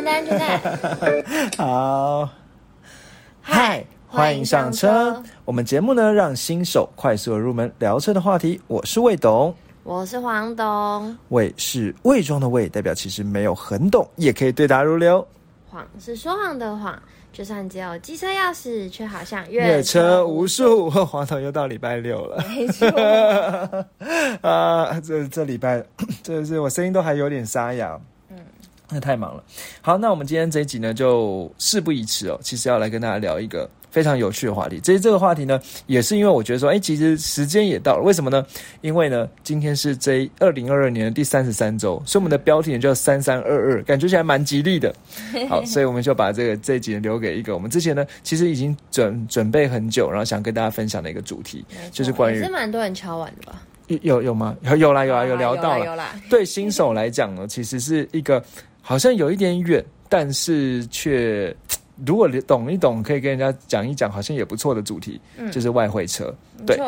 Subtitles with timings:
[1.58, 2.28] 好，
[3.42, 5.22] 嗨，欢迎上车。
[5.44, 8.58] 我们节目呢，让新手快速入门聊车的话题。
[8.66, 11.16] 我是魏董，我是黄董。
[11.28, 15.26] 魏是伪装的魏，代表其实没有很懂，也可以对答如流。
[15.68, 16.98] 谎是说谎的谎，
[17.30, 20.88] 就算只有机车钥匙，却好像越车无数。
[20.88, 22.88] 黄董又到礼拜六了，没错。
[24.48, 25.84] 啊，这这礼拜，
[26.22, 28.00] 这是我声音都还有点沙哑。
[28.90, 29.42] 嗯，那太忙了。
[29.80, 33.68] 好，那我们今天这一集呢，就事不宜迟哦，其实要来跟大家聊一个。
[33.90, 38.02] 非常有趣的话题，其实这个话题呢，也是因为我觉得说，哎，其实时间也到了。
[38.04, 38.46] 为什么呢？
[38.82, 44.94] 因为呢，今天是这二零二二年的第三十三周，所以我们的标题叫三三二二，感觉起来蛮吉利的。
[45.50, 53.60] 好，所以我们就把这个这一集留给一个我们之前呢，其实已经准准备很久，然后想跟大家分享的一个主题，就是关于是蛮多人敲完的吧？
[53.88, 54.56] 有有有吗？
[54.62, 56.14] 有有啦有啦有聊到了。
[56.28, 58.40] 对新手来讲呢，其实是一个
[58.82, 61.54] 好像有一点远，但是却。
[62.06, 65.20] 如果你懂一懂，可以跟人家讲一讲，好像也不错的主题，
[65.52, 66.34] 就是外汇车。
[66.66, 66.80] 对，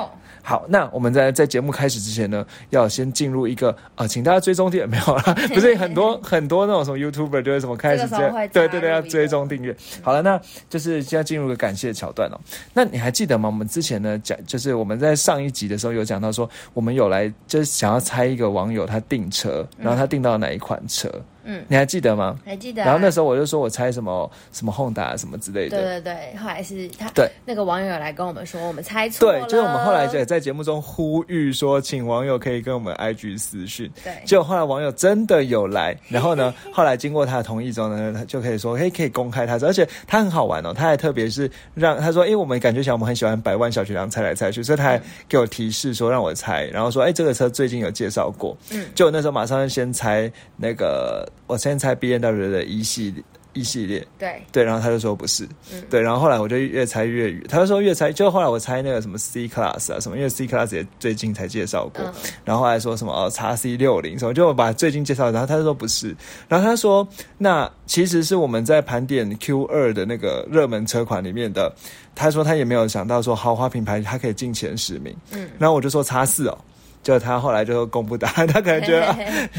[0.42, 5.22] 好，那我们在在节目开始之前呢，要先进入一个啊，请大家追踪订阅 没有啦？
[5.54, 9.74] 不是很多很多那种什么 YouTuber 就是什么开始这样，对对对，要追踪订阅。
[10.02, 12.40] 好了，那就是现在进入个感谢桥段哦。
[12.74, 13.48] 那你还记得吗？
[13.48, 21.10] 我们之前呢讲，就是我们在上一集的时候有讲到说，我们有来就是想要猜一个网友他订车，然后他订到哪一款车。
[21.44, 22.38] 嗯，你还记得吗？
[22.44, 22.84] 还记得。
[22.84, 25.76] 然后那时候我就说我猜什么什么 Honda 什么之类的。
[25.76, 29.40] 对对对，后来是他对那个网友来跟我们说我们猜错了。
[29.40, 33.90] 对，就是我们后来在在节目中呼吁说，请网友可以跟我们 IG 私讯。
[34.02, 34.12] 对。
[34.24, 48.56] 结果后来网友真的有来，然后呢， 后来经过他的同意之后呢，他就可以说，嘿，可以公开他，而且他很好玩哦，他还特别是让他说，哎，我们感觉起来我们很喜欢百万小学堂猜来猜去，所以他还给我提示说让我猜，然后说，哎，这个车最近有介绍过。
[48.70, 48.86] 嗯。
[48.94, 53.22] 就那时候马上先猜那个，我先猜 B N W 的一系列
[53.52, 54.42] 一系列，对。
[54.50, 62.04] 对，然后他就说不是，嗯，对，然后后来我就越猜越远，他就说越猜，就后来我猜那个什么 C Class 啊什么，因为 C Class 也最近才介绍过，
[62.44, 66.14] 然后后来说什么哦叉 C 六零什么，就把最近介绍，然后他就说不是，
[66.48, 67.06] 然后他说
[67.38, 71.74] 那其实是我们在盘点 Q 二的那个热门车款里面的，
[72.14, 76.58] 他说他也没有想到说豪华品牌它可以进前十名，嗯，然后我就说叉四哦。
[77.02, 78.92] 就他后来就公布答案， 他可能觉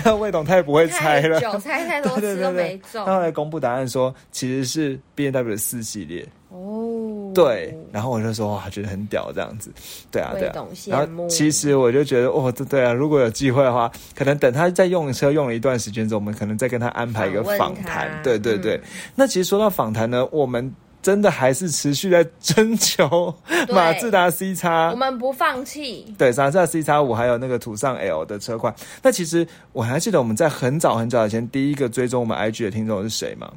[0.03, 3.05] 得 魏董太不会猜了，九猜太多次都没中。
[3.05, 9.71] 他后来公布答案说，其实是 B N W 四系列哦，对，然后我就说哇，觉得很屌这样子，
[10.09, 10.65] 对啊，对啊。
[10.87, 18.79] 然后其实我就觉得哦，对啊，如果有机会的话，可能等他在用车用了一段时间之后，我们可能再跟他安排一个访谈，对对对。
[19.15, 20.73] 那其实说到访谈呢，我们。
[21.03, 23.35] 真的还是持续在征求
[23.69, 26.15] 马自达 C 叉，我们不放弃。
[26.17, 28.73] 对，马自达 C 叉五还有那个途上 L 的车款。
[29.01, 33.51] 那其实我还记得我们在很早很早以前，第一个追踪我们 IG 的听众是谁吗？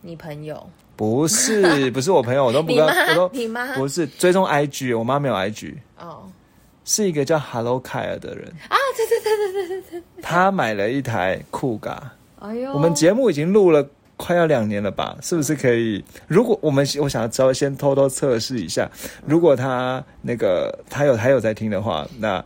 [0.00, 0.68] 你朋友？
[0.96, 6.22] 不是， 不是我朋友，我都不跟，我都你妈不是追踪 IG，我妈没有 IG 哦，
[6.84, 13.88] 是一个叫 Hello 凯尔的人啊，对对对对对对对，他买了一台酷嘎，哎呦，我们节目已经录了。
[14.18, 15.16] 快要两年了吧？
[15.22, 16.04] 是不是可以？
[16.26, 18.90] 如果我们我想要稍微先偷偷测试一下，
[19.24, 22.44] 如果他那个他有还有在听的话，那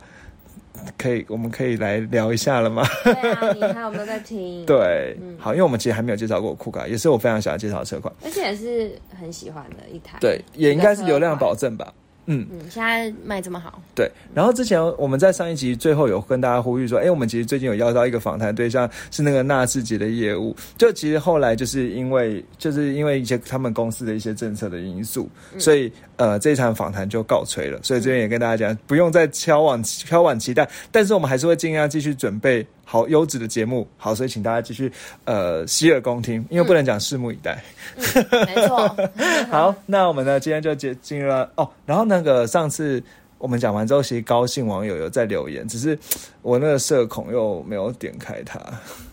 [0.97, 2.85] 可以我们可以来聊一下了吗？
[3.03, 4.63] 对啊，你还有没有在听？
[4.67, 10.17] 对，好，因为我们其实还没有介绍过酷卡，也是我非常想要介绍的车款，而且也是很喜欢的一台。
[10.21, 11.91] 对，也应该是流量保证吧。
[12.25, 14.09] 嗯嗯，现在卖这么好，对。
[14.33, 20.55] 然后之前我们在上一集最后有跟大家呼吁说，哎，我们其实最近有邀到一个访谈对象，是那个纳智捷的业务。
[20.77, 27.79] 就其实后来就是因为就是因为一些他们公司的一些政策的因素，所以呃这场访谈就告吹了。
[27.83, 32.65] 所以这边也跟大家讲，不用再敲碗敲碗期待，但是我们还是会尽量继续准备。
[32.85, 34.91] 好优质的节目，好，所以请大家继续
[35.23, 37.63] 呃洗耳恭听，因为不能讲拭目以待。
[37.95, 38.95] 没错。
[39.49, 43.01] 好，那我们呢今天就接进入了哦，然后那个上次。
[43.43, 45.99] 我们讲完之后，其实高兴网友有在留言，只是
[46.41, 48.57] 我那个社恐又没有点开它。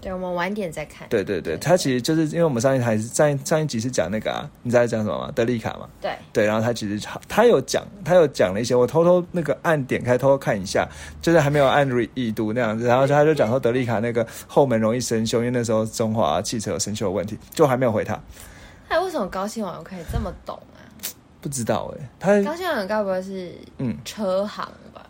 [0.01, 1.09] 对，我们晚点再看。
[1.09, 5.33] 对对对，他其实就是因为我们上一台上上一集是讲那个啊，你知道讲什么吗？
[5.35, 5.89] 德利卡嘛。
[6.01, 10.89] 对对，然后他其实他有讲，他有讲了一些，我偷偷那个按点开偷偷看一下，
[11.21, 11.85] 就是还没有按
[12.15, 18.17] 已读那样子，然后他就讲说德利卡那个后门容易生锈，因为那时候中华汽车有生锈的问题，就还没有回他。
[18.89, 20.57] 他为什么高兴网友可以这么懂？
[21.41, 25.07] 不知道哎，他高兴网该不会是嗯车行吧？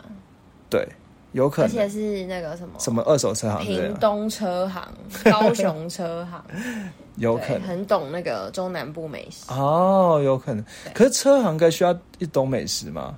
[0.69, 0.87] 对，
[1.33, 4.87] 有可能，而且是那个什么什么二手车行，屏东车行、
[5.31, 6.43] 高雄车行，
[7.17, 10.65] 有可能很懂那个中南部美食哦，有可能。
[10.95, 13.17] 可是车行该需要一懂美食吗？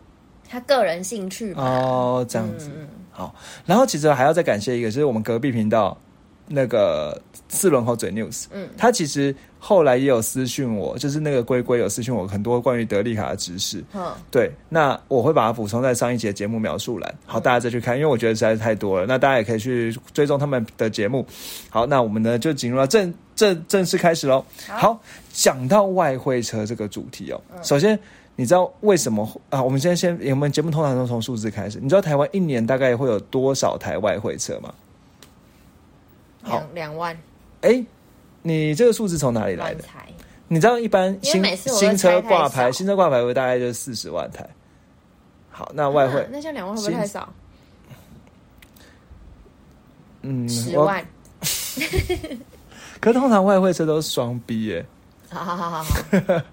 [0.49, 2.71] 他个人兴趣哦，这样子
[3.11, 3.35] 好。
[3.65, 5.97] 然后其实还要再感谢一个，就是我们隔壁频道。
[6.53, 7.19] 那个
[7.49, 21.27] 四轮后嘴 news，嗯，他其实后来也有私讯我，就是那个龟龟有私讯我很多关于德利卡的知识，嗯，对，那我会把它补充在上一节节目描述栏，好，大家再去看，因为我觉得实在是太多了，那大家也可以去追踪他们的节目。
[21.71, 24.45] 好，那我们呢就进入到正正正式开始喽。
[24.69, 25.01] 好，
[25.33, 27.99] 讲到外汇车这个主题哦，首先。
[28.35, 29.63] 你知道为什么啊？
[29.63, 31.79] 我们现在先，我们节目通常都从数字开始。
[31.79, 34.73] 你知道台湾一年大概会有多少台外汇车吗？
[36.45, 37.17] 两两万。
[37.63, 37.85] 哎，
[38.43, 39.85] 你这个数字从哪里来的？
[40.49, 44.47] 你知道一般新新车挂牌，新车挂牌会大概就是四十万台。
[45.51, 47.33] 好，那外汇那像两万会不会太少？
[50.23, 51.05] 嗯，十万。
[53.01, 54.85] 可通常外汇车都是双 B 耶。
[55.31, 55.95] 好好好好好，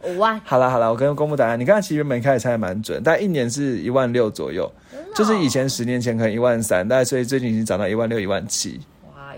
[0.08, 0.40] 五万。
[0.46, 1.60] 好了好了，我跟公布答案。
[1.60, 4.72] 你刚才其实本开始猜蛮准，但一年是一万六左右，
[5.14, 8.80] 就是以前十年前可能一万三，但所以最近已经涨到一万六、一万七。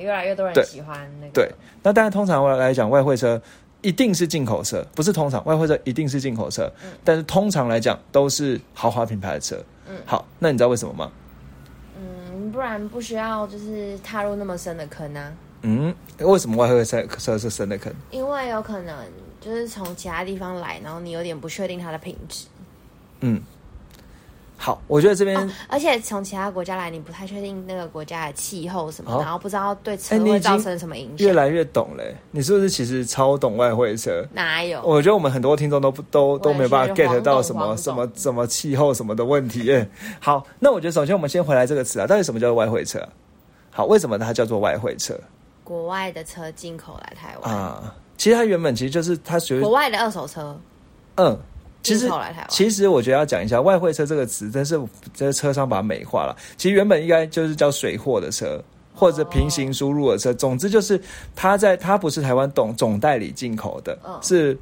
[0.07, 1.31] 哇，越来越多人喜欢那个。
[1.33, 1.51] 对，
[1.83, 3.41] 那当然通常来讲，外汇车
[3.81, 6.71] 一定是进口车，不是通常外汇车一定是进口车，
[7.03, 9.57] 但是通常来讲都是豪华品牌的车。
[9.87, 11.11] 嗯，好，那你知道为什么吗？
[11.97, 15.33] 嗯，不然不需要就是踏入那么深的坑呢。
[15.61, 17.93] 嗯，为什么外汇车车是深的坑？
[18.11, 18.95] 因为有可能。
[19.41, 22.45] 就是从其他地方来，然后你有点不确定它的品质。
[23.21, 23.41] 嗯，
[24.63, 31.27] 好，我觉得这边，而且从其他国家来，你不太确定那个国家的气候什么，然后不知道对车会造成什么影响。
[31.27, 34.23] 越来越懂嘞，你是不是其实超懂外汇车？
[34.33, 34.79] 哪有？
[34.83, 39.83] 我觉得我们很多听众都不都都没办法 get 到什么什么什么气候什么的问题。
[40.19, 43.03] 好，那我觉得首先我们先回来这个词啊，到底什么叫做外汇车？
[43.71, 45.19] 好，为什么它叫做外汇车？
[45.63, 47.95] 国外的车进口来台湾啊。
[48.15, 50.55] 其实它原本其实就是它属于国外的二手车，
[51.15, 51.35] 嗯，
[51.83, 52.09] 其实
[52.47, 54.79] 其实我觉得要讲一下外汇车这个词，真是
[55.13, 56.35] 这车商把它美化了。
[56.57, 58.63] 其实原本应该就是叫水货的车，
[58.93, 60.33] 或者平行输入的车。
[60.33, 61.01] 总之就是
[61.35, 64.57] 它在它不是台湾总总代理进口的，是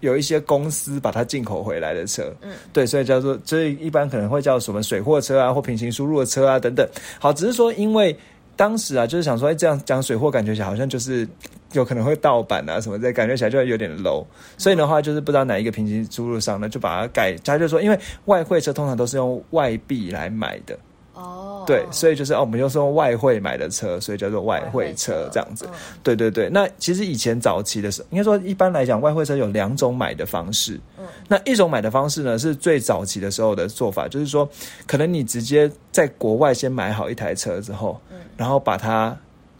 [0.00, 2.34] 有一些公司把它进口回来的车。
[2.40, 6.88] 嗯，对，所以叫做所以一般可能会叫什么水货车啊，或平行输入的车啊等等。
[7.18, 8.16] 好，只是说因为
[8.56, 11.26] 当时啊，就是想说，哎，这样讲水货，感觉起来好像就是。
[11.74, 14.24] 有可能会盗版啊什么的，感觉起来就会有点 low。
[14.56, 17.34] 所以的话，就是不知道哪一个平行输入商呢，就把它改。
[17.44, 20.78] 他就说，因为外汇车通常都是用外币来买的。
[21.14, 21.64] 哦。
[21.66, 25.66] 对，所以就是哦，我们就是用外汇买的车，所以叫做外汇车这样子。
[26.02, 26.48] 对对对。
[26.50, 30.78] 那其实以前早期的时候，应该说一般来讲，外汇车有两种买的方式。
[30.98, 31.04] 嗯。
[31.26, 34.48] 那一种买的方式呢，是最早期的时候的做法，就是说，
[34.86, 39.16] 可能你直接在国外先买好一台车之后，嗯，然后把它。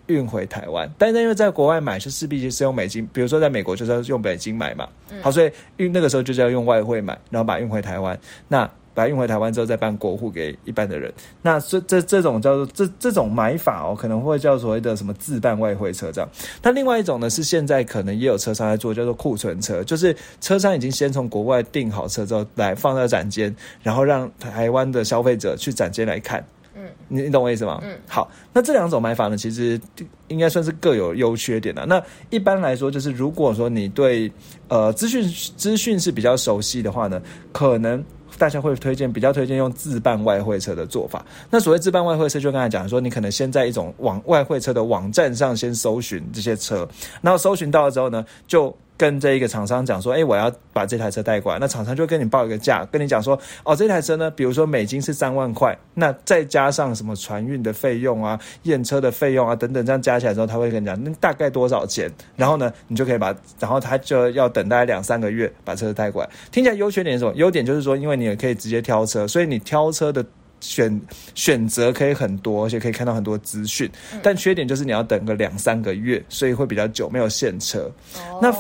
[0.09, 4.87] 运回台湾，但是因为在国外买是势必就是用美金，比如说在美国就是要用美金买嘛，
[5.23, 11.13] 好，所以运那个时候就是要用外汇买，然后把运回台湾，那把它运回台湾之后再办国户给一般的人，
[11.43, 16.31] 那这这这种叫做这这种买法哦，可能会叫所谓的什么自办外汇车这样。
[16.63, 26.45] 那另外一种呢是现在可能也有车商在做，叫做库存车，就是车商已经先从国外订好车之后来放在展间，然后让台湾的消费者去展间来看。
[26.77, 27.81] 嗯，你你懂我意思吗？
[27.85, 29.81] 嗯，好，那这两种买法呢，其实
[30.27, 31.87] 应该算是各有优缺点的。
[31.87, 34.31] 那一般来说，就是如果说你对
[34.67, 35.23] 呃资讯
[35.57, 38.05] 资讯是比较熟悉的话呢，可能
[38.39, 41.25] 大家会推荐比较推荐用自办外汇车的做法。
[41.51, 46.89] 那所谓自办外汇车，就刚才讲说，你可能先在一种网外汇车的网站上先搜寻这些车，
[47.21, 48.75] 然后搜寻到了之后呢，就。
[48.97, 66.31] 跟这一个厂商讲说，哎，我要把这台车带过来，那厂商就跟你报一个价，跟你讲说，哦，这台车呢，比如说美金是三万块，那再加上什么船运的费用啊、验车的费用啊等等，这样加起来之后，他会跟你讲那大概多少钱，然后呢，你就可以把，然后他就要等大概两三个月把车带过来。
[66.53, 67.35] 听起来优缺点是什么？
[67.35, 70.25] 优点就是说，因为你也可以直接挑车，所以你挑车的。
[70.65, 71.01] 选
[71.35, 73.91] 选择可以很多，而且可以看到很多资讯，
[74.23, 77.91] 但缺点就是你要等个两三个月，所以会比较久，没有现车。
[78.41, 78.53] 那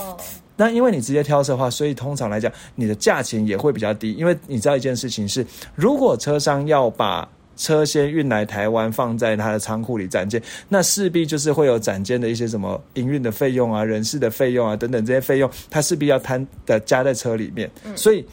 [0.56, 4.12] 那因为你直接挑车的话，所以通常来讲，你的价钱也会比较低。
[4.12, 5.44] 因为你知道一件事情是，
[5.74, 17.70] 如果车商要把车先运来台湾，放在他的仓库里展件，那势必就是会有展件的一些什么营运的费用啊、人事的费用啊等等这些费用，他势必要摊的加在车里面。
[17.96, 18.24] 所以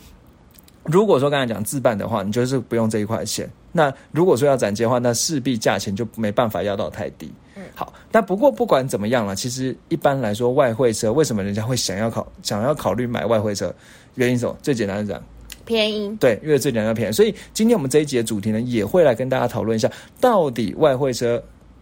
[0.84, 3.50] 如果说刚才讲自办的话，你就是不用这一块钱。
[3.72, 7.32] 那如果说要展接的话，那势必价钱就没办法要到太低。
[7.56, 13.74] 嗯，好，但不过不管怎么样了，其实一般来说，外汇车为什么人家会想要考想要考虑买外汇车？
[14.16, 14.56] 原因什么？
[14.62, 15.24] 最简单的讲，
[15.64, 16.14] 便宜。
[16.18, 17.12] 对，因为最简单便宜。
[17.14, 21.42] 所以今天我们这一集的主题呢，也会来跟大家讨论一下，到底外汇车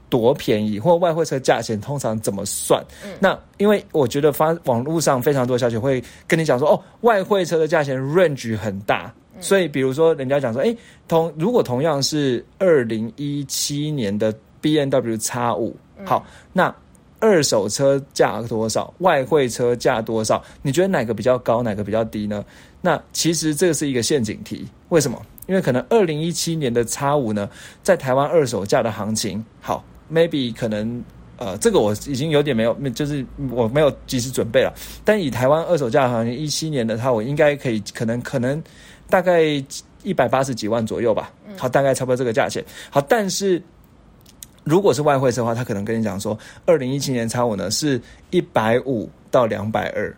[0.09, 2.83] 多便宜，或外汇车价钱通常怎么算？
[3.03, 9.11] 嗯，那因为我觉得发网络上非常多消息会跟你讲说，哦，外汇车的价钱 range 很大。
[9.39, 10.75] 所以，比如说，人家讲说，哎，
[11.07, 16.73] 同如果同样是二零一七年的 B N W 叉五，好，那
[17.19, 20.43] 二手车价多少，外汇车价多少？
[20.61, 22.43] 你觉得哪个比较高，哪个比较低呢？
[22.81, 24.65] 那其实这个是一个陷阱题。
[24.89, 25.21] 为什么？
[25.47, 27.49] 因为可能二零一七年的叉五呢，
[27.81, 31.03] 在台湾二手价的行情，好，maybe 可能
[31.37, 34.73] 呃，这个我已经有点没有，就是我没有及时准备了。
[35.03, 38.61] 但以台湾二手价行情一七年的它，我应该可以，可能可能
[39.09, 39.41] 大概
[40.03, 41.31] 一百八十几万左右吧。
[41.57, 42.63] 好，大概差不多这个价钱。
[42.89, 43.61] 好，但是
[44.63, 50.15] 如果是外汇车的话，他可能跟你讲说，二零一七年差五呢是一百五到两百二。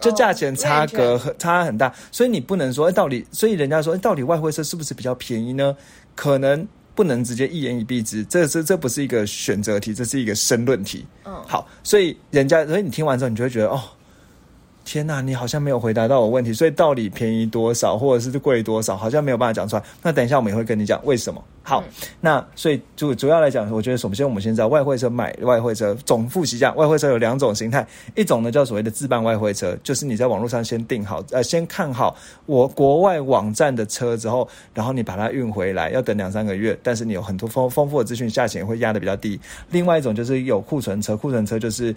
[0.00, 5.74] 这价钱差隔很差很大，所以你不能说，哎，到底，所以人家说，哎，到底外汇车是不是比较便宜呢？
[6.14, 11.06] 可能不能直接一言以蔽之，这是这不是一个选择题，这是一个申论题。
[11.24, 13.80] 嗯，好，所以人家，所以你听完之后，你就会觉得，哦。
[14.84, 19.82] 天呐，你好像没有回答到我问题，所以到底便宜多少，或者是贵多少，好像没有办法讲出来。
[20.02, 21.42] 那等一下我们也会跟你讲为什么。
[21.62, 21.82] 好，
[22.20, 32.14] 那所以主主要来讲，我觉得首先我们先知道外汇车买外汇车总复习一下，外汇车有两种形态，一种呢叫所谓的自办外汇车，就是你在网络上先订好，呃，先看好
[32.44, 39.40] 我国外网站的车之后，然后你把它运回来，要等两三个月，但是你有很多丰丰富的资讯，价钱会压的比较低。
[39.70, 41.94] 另外一种就是有库存车，库存车就是。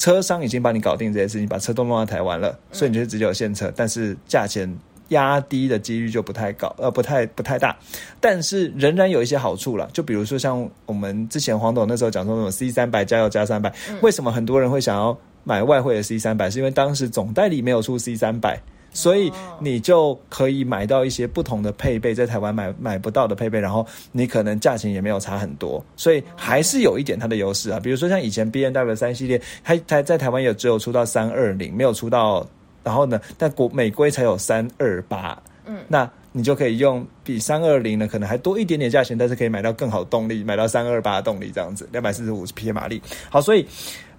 [0.00, 4.66] 车商已经帮你搞定这些事情，把车都弄到台湾了，所以你就直接有现车，但是价钱
[5.08, 7.76] 压低的几率就不太高，呃，不太不太大，
[8.18, 9.86] 但是仍然有一些好处了。
[9.92, 15.14] 就比如说像我们之前黄董那时候讲说那种 C 三百加油加三百，为什么很多人会想要
[15.44, 16.48] 买外汇的 C 三百？
[16.48, 18.58] 是因为当时总代理没有出 C 三百。
[18.92, 19.30] 所以
[19.60, 27.78] 你就可以买到一些不同的配备，在台湾买买不到的配备，然后你可能价钱也没有差很多，所以还是有一点它的优势啊。
[27.78, 32.46] 比如说像以前 B N W 三系列，它它在台湾也只有出到三二零，没有出到，
[32.82, 43.00] 然后呢，但国美规才有三二八，嗯，那你就可以用比三二零呢可能还多一点点价钱，但是可以买到更好动力，买到三二八动力这样子，两百四十五匹马力。
[43.28, 43.66] 好，所以。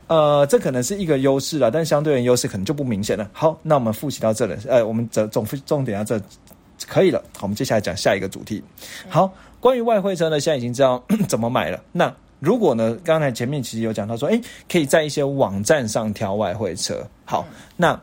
[0.08, 3.30] 呃，这可能是一个优势了，但相对的优势可能就不明显了。
[3.34, 6.22] 好，那我们复习到这里，呃，我们总总重点到这
[6.88, 7.24] 可以了。
[7.38, 8.64] 好，我们接下来讲下一个主题。
[9.08, 11.82] 好，关于外汇车呢，现在已经知道 怎么买了。
[11.92, 17.06] 那如果呢，刚才前面其实有讲到说，哎，可以在一些网站上挑外汇车。
[17.26, 17.46] 好，
[17.78, 18.00] 那。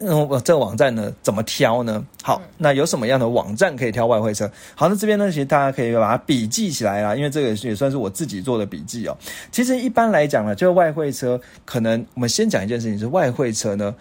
[0.00, 2.02] 嗯，我这个网站呢，怎么挑呢？
[2.22, 4.50] 好，那有什么样的网站可以挑外汇车？
[4.74, 9.14] 好，那这边呢，其实大家可以把它笔记起来啦，因为这个也算是我自己做的笔记哦。
[9.52, 13.94] 其实一般来讲呢，就外汇车，可能我们先讲一件事情，是外汇车呢，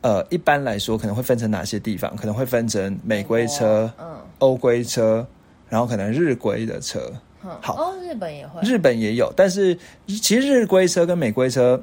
[0.00, 2.16] 呃，一般来说可能会分成哪些地方？
[2.16, 5.26] 可能会分成美规车、嗯，欧规车，
[5.68, 7.12] 然后可能日规的车。
[7.60, 11.78] 好，哦，日本也会，日本也有，但是其实日规车跟美规车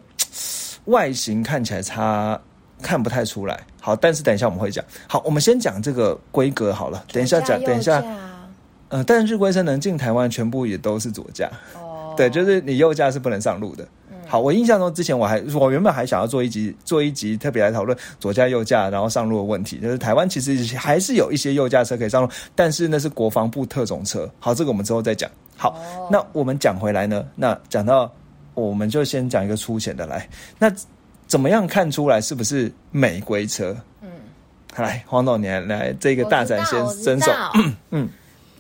[0.85, 2.41] 外形看起来差。
[2.82, 4.84] 看不太出来，好，但是等一下我们会讲。
[5.08, 7.03] 好，我们先讲这个规格好了。
[7.12, 8.03] 等一下讲，等一下，
[8.89, 11.50] 呃，但是日规车能进台湾，全部也都是左驾。
[11.75, 13.88] 哦，对，就是你右驾是不能上路的。
[14.27, 24.29] 好，我印象中之前我还我原本还想要做一集做一集特别来讨论左驾右驾然后上路的问题，就是台湾其实还是有一些右驾车可以上路，但是那是国防部特种车。
[24.39, 25.29] 好，这个我们之后再讲。
[25.58, 25.79] 好，
[26.12, 28.12] 那我们讲回来呢，那讲到
[28.53, 30.29] 我们就先讲一个粗浅的来，
[30.60, 30.72] 那。
[31.27, 33.75] 怎么样看出来是不是美规车？
[34.01, 34.10] 嗯，
[34.77, 37.32] 来，黄总，你来来这个大展先伸手。
[37.91, 38.10] 嗯，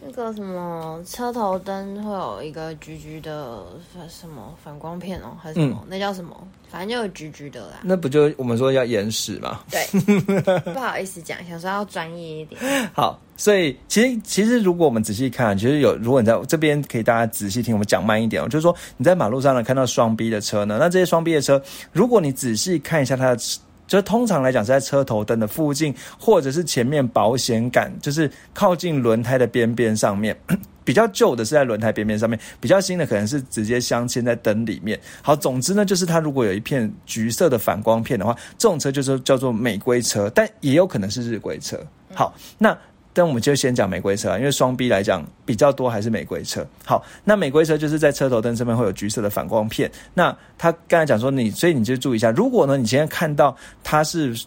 [0.07, 3.63] 那个什么车头灯会有一个橘橘的
[4.07, 5.83] 什么反光片哦，还是什么？
[5.87, 6.47] 那叫什么？
[6.69, 7.79] 反正就有橘橘的啦。
[7.81, 9.61] 那不就我们说要延时嘛？
[9.71, 9.83] 对，
[10.73, 12.61] 不好意思讲，想说要专业一点。
[12.93, 13.19] 好。
[13.37, 23.37] 所以其实其实如果我们仔细看，其实有如果你在这边可以大家仔细听，我们讲慢一点哦，就是说你在马路上呢看到双 B 的车呢，那这些双 B 的车，如果你仔细看一下它的，
[23.87, 30.35] 就通常来讲是在车头灯的附近，或者是前面保险杆，就是靠近轮胎的边边上面，
[30.83, 34.99] 比较旧的是在轮胎边边上面，比较新的可能是直接镶嵌在灯里面。
[35.21, 41.79] 好，总之呢，就是它如果有一片橘色的反光片的话，这种车就是叫做美规车，但也有可能是日规车。
[42.13, 42.77] 好，那。
[43.15, 46.67] 但我们就先讲美规车，因为双 B 来讲比较多还是美规车。
[46.83, 49.89] 好，那美规车就是在车头灯上面会有橘色的反光片。
[50.13, 53.55] 那他刚才讲说你，所以你就注意一下，如果呢你今天看到
[53.85, 54.37] 它是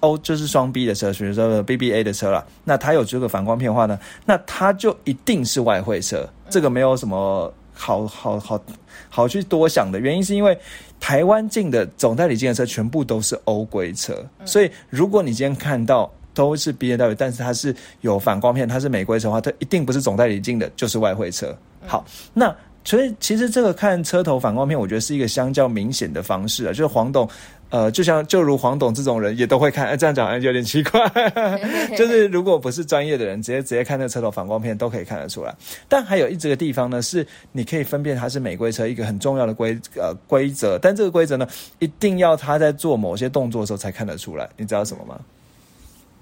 [0.00, 6.28] 欧就是双 B 的车，比如说 BBA 的车了，那它有这个反光片的话呢，那它就一定是外汇车。
[6.50, 8.62] 这个没有什么好好好
[9.08, 10.58] 好去多想的原因，是因为
[11.00, 16.12] 台湾进的总代理进的车全部都是欧规车，所以如果你今天看到。
[16.36, 21.56] 都是 B N W，但是它是有反光片，它是美规车的话，它一定不是总代理进的，就是外汇车。
[21.86, 26.68] 好，那所以其实这个看车头反光片，我觉得是一个相较明显的方式啊。
[26.68, 27.26] 就是黄董，
[27.70, 31.00] 呃呃，就像就如黄董这种人也都会看，哎，这样讲有点奇怪，
[31.96, 35.54] 就是如果不是专业的人，直接直接看那车头反光片都可以看得出来。
[35.88, 44.48] 但还有一这个地方呢，是你可以分辨它是美规车一个很重要的规呃规则，但这个规则呢，一定要他在做某些动作的时候才看得出来。
[44.56, 45.18] 你知道什么吗？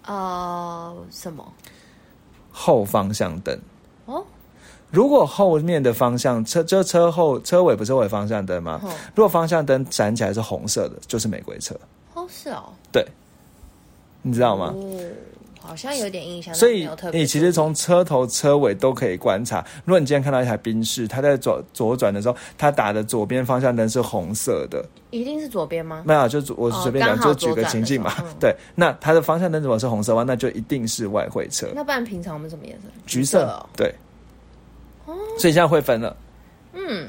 [0.06, 1.44] 呃，什么？
[2.52, 3.58] 后方向灯
[4.06, 4.24] 哦。
[4.90, 8.80] 如果后面的方向车就车后车尾不是会方向灯吗？
[9.14, 11.74] 如果方向灯闪起来是红色的，就是玫瑰车。
[12.14, 12.72] 哦，是哦。
[12.92, 13.04] 对，
[14.22, 14.72] 你知道吗？
[15.66, 16.54] 好像有点印象。
[16.54, 19.64] 所以你其实从车头车尾都可以观察。
[19.84, 26.02] 如果你今天看到一台宾士，它在左左转的时候，它打的左边方向灯是红色的，一定是左边吗？
[26.06, 28.14] 没有，就我随便讲，就举个情境嘛。
[28.38, 31.66] 对，那它的方向灯如果是红色的话，那就一定是外汇车。
[31.74, 32.88] 那不然平常我们什么颜色？
[33.06, 33.66] 橘色。
[33.76, 33.92] 对。
[35.38, 36.16] 所以现在会分了，
[36.72, 37.08] 嗯，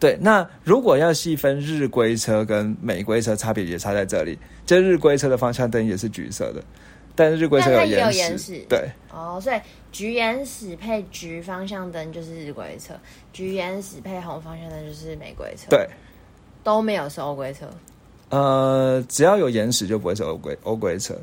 [0.00, 0.16] 对。
[0.18, 4.38] 那如果要细分日规车跟美规车，差别也差在这里。
[4.64, 6.62] 这日规车的方向灯也是橘色的，
[7.14, 8.90] 但是日规车有延时，对。
[9.12, 9.60] 哦，所以
[9.92, 12.94] 橘延时配橘方向灯就是日规车，
[13.32, 15.88] 橘延时配红方向灯就是玫瑰车，对。
[16.62, 17.68] 都没有是欧规车，
[18.30, 21.14] 呃，只要有延时就不会是欧规欧规车。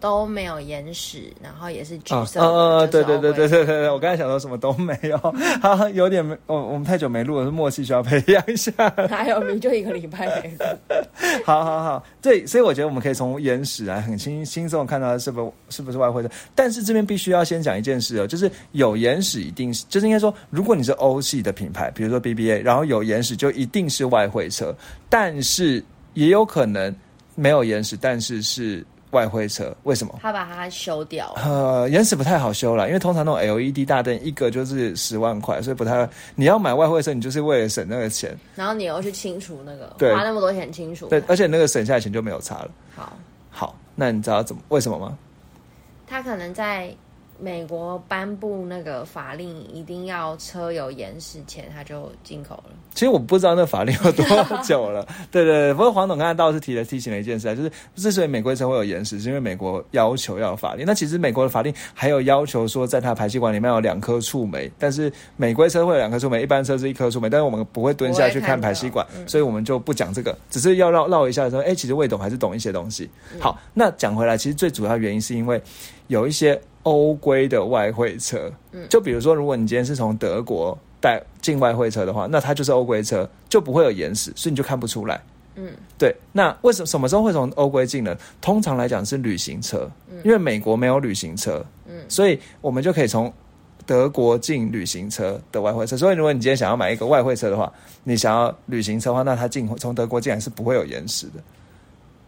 [0.00, 2.40] 都没有延时，然后也是橘色。
[2.40, 5.16] 嗯嗯，对对对对对对对，我刚才想说什么都没有，
[5.60, 8.72] 好有点没，我我们太久没录了，是默契需要培养一下。
[9.10, 10.64] 还有明就一个礼拜没录。
[11.44, 24.74] 好好好，对，所以我觉得我们可以从延时来很轻轻松看到是不是不是外汇的，但是这边必须要先讲一件事哦，就是有延时一定是，就是应该说，如果你是欧系的品牌，比如说 BBA，然后有延时就一定是外汇车，
[25.08, 25.82] 但是
[26.14, 26.94] 也有可能
[27.34, 28.84] 没有延时，但是是。
[29.10, 30.18] 外汇车为什么？
[30.22, 31.34] 他把它修掉。
[31.36, 36.08] 呃，原始不太好修了，因为通常那种 LED 大灯一个就是十万块，所以不太。
[36.34, 38.36] 你要买外汇车，你就是为了省那个钱。
[38.54, 41.06] 然后你又去清除那个，花那么多钱清除。
[41.08, 42.70] 对，而且那个省下来钱就没有差了。
[42.94, 43.12] 好，
[43.50, 45.16] 好，那你知道怎么为什么吗？
[46.06, 46.94] 他可能在。
[47.40, 52.70] 美国颁布那个法令，一定要车有延时前，他就进口了。
[52.92, 54.24] 其实我不知道那法令有多
[54.64, 55.06] 久了。
[55.30, 60.84] 对对，不过黄总刚才倒是提了提醒了一件事啊，就是之所以美国车会有延时，是因为美国要求要法令。
[60.84, 73.08] 那其实美国的法令还有要求说，在它排气管里面有两颗触媒，但是美规车会有两颗触媒，一般车是一颗触媒，但是我们不会蹲下去看排气管，所以我们就不讲这个，只是要绕绕一下说，哎，其实魏董还是懂一些东西。
[73.38, 75.62] 好，那讲回来，其实最主要原因是因为
[76.08, 76.60] 有一些。
[76.88, 78.50] 欧规的外汇车，
[78.88, 85.20] 就比如说，如果你今天是从德国带进外汇车的话，那它就是欧规车，就不会有延时，所以你就看不出来。
[85.56, 86.14] 嗯，对。
[86.32, 88.16] 那为什么什么时候会从欧规进呢？
[88.40, 89.90] 通常来讲是旅行车，
[90.24, 93.32] 因为美国没有旅行车，嗯，所以我们就可以从
[93.84, 95.96] 德国进旅行车的外汇车。
[95.96, 97.72] 所以如果你今天想要买一个外汇车的话，
[98.04, 101.42] 你想要旅行车的话，那它进从德国进来是不会有延时的。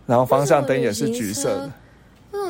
[0.07, 1.73] 然后方向灯也是橘色的。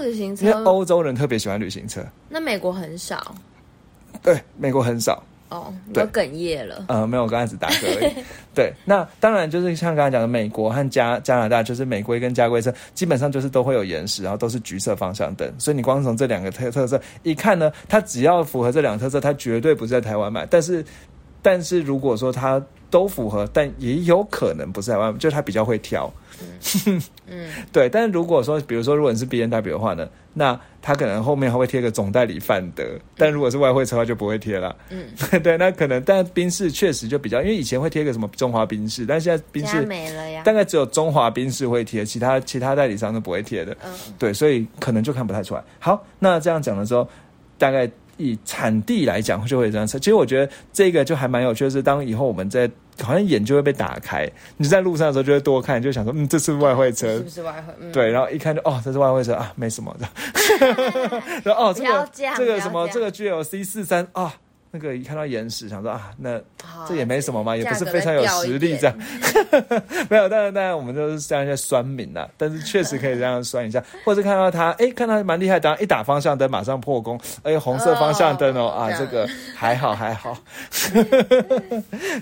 [0.03, 2.05] 旅行车，因为欧洲人特别喜欢旅行车。
[2.29, 3.35] 那美国很少。
[4.23, 5.23] 对，美国很少。
[5.49, 6.85] 哦，我哽咽了。
[6.87, 8.25] 呃，没有，我刚开始打嗝而已。
[8.55, 15.53] 对，那当然就是像刚才讲的，美国和加加拿大，就是美规跟加规车，基本上就是都会有延时，然后都是橘色方向灯。
[15.59, 20.47] 所以你光从这两个特特色一看呢，它只要符合这两个特色，它绝对不是在台湾买。
[20.47, 20.85] 但是，
[21.43, 26.13] 但是如果说它都符合，但也有可能不是台湾，就是他比较会挑。
[26.87, 32.83] 嗯， 对，但是如果说，比如说，如果你是 B N W 的话呢，那他可能后面还会贴个总代理范德，
[33.17, 34.75] 但如果是外汇车的话就不会贴了。
[34.89, 35.05] 嗯，
[35.43, 43.77] 对，那可能，但宾士确实就比较，因为以前会贴个什么中华宾士，但现在宾士没了呀，大概只有中华宾士会贴，其他其他代理商都不会贴的。
[43.85, 45.63] 嗯，对，所以可能就看不太出来。
[45.79, 47.07] 好，那这样讲的时候，
[47.59, 47.91] 大概。
[48.23, 49.99] 以产地来讲，就会这样车。
[49.99, 52.71] 其实我觉得这个就还蛮有趣，是当以后我们在
[53.03, 54.31] 好像眼就会被打开。
[54.57, 57.73] 你在路上的时候就会多看，就想说，嗯，这是外汇车，是不是外汇？
[57.93, 60.09] 对，然后一看就哦，这是外汇车啊，没什么的。
[61.45, 64.35] 然后哦，这个这个什么，这个 GLC 四三啊。
[64.73, 66.41] 那个一看到岩石，想说啊，那
[66.89, 68.97] 这也没什么嘛，也不是非常有实力这样。
[70.09, 72.29] 没有，当然当然，我们就是这样一些酸民呐。
[72.37, 80.39] 但是确实可以这样酸一下， 或者看到他，哎，看他蛮厉害，当一打方向灯马上破功，哎，红色方向灯哦，啊，这个还好 还好。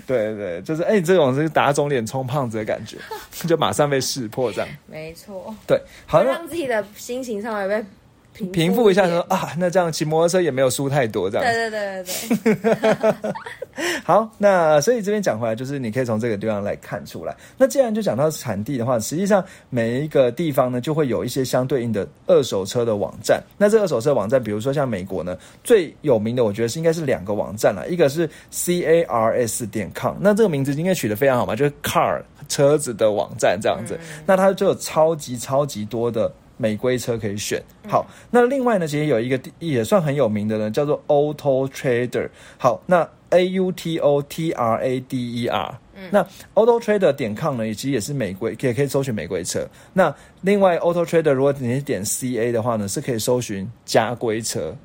[0.07, 2.97] 对对，就是哎，这种是打肿脸充胖子的感觉，
[3.47, 4.67] 就马上被识破这样。
[4.87, 5.53] 没错。
[5.67, 7.85] 对，好让自己的心情稍微被。
[8.51, 11.45] 平复一下，说啊，那这样骑摩托车也没有输太多，这样。
[11.45, 13.33] 对对对对对。
[14.03, 17.35] 好，那所以这边讲回来，就是你可以从这个地方来看出来。
[17.57, 23.41] 那既然就讲到产地的话，实际上每一个地方呢，就会有一些相对应的二手车的网站。
[23.57, 33.97] 那这二手车网站，比如说像美国呢，最有名的，我觉得是应该是两个网站了，一个是 C A R S 点 com，那这个名字应该取得非常好嘛，就是 car 车子的网站这样子。
[34.25, 36.31] 那它就有超级超级多的。
[36.61, 42.27] 美规车可以选，好，那另外呢，其实有一个也算很有名的呢，叫做 Auto Trader。
[42.57, 45.79] 好，那 A U T O T R A D E R，
[46.11, 46.21] 那
[46.53, 49.65] Auto Trader 点 com 呢，其实也是美规，也可以搜寻美规车。
[49.93, 54.75] 那另外 Auto Trader 如果你是点 C A 的话呢，是可以搜寻家规车。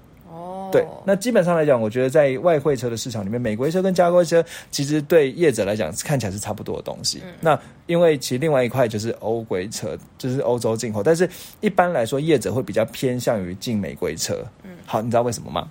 [0.79, 7.23] 对，那基本上来讲，我觉得在外汇车的市场里面，美国车跟加规车其实对业者来讲看起来是差不多的东西。
[7.41, 11.29] 那因为其实另外一块就是欧规车，就是欧洲进口，但是
[11.61, 14.45] 一般来说业者会比较偏向于进美规车。
[14.63, 15.69] 嗯，好，你知道为什么吗？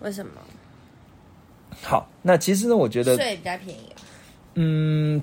[0.00, 0.32] 为什么？
[1.82, 3.92] 好，那其实呢，我觉得税比较便宜。
[4.54, 5.22] 嗯。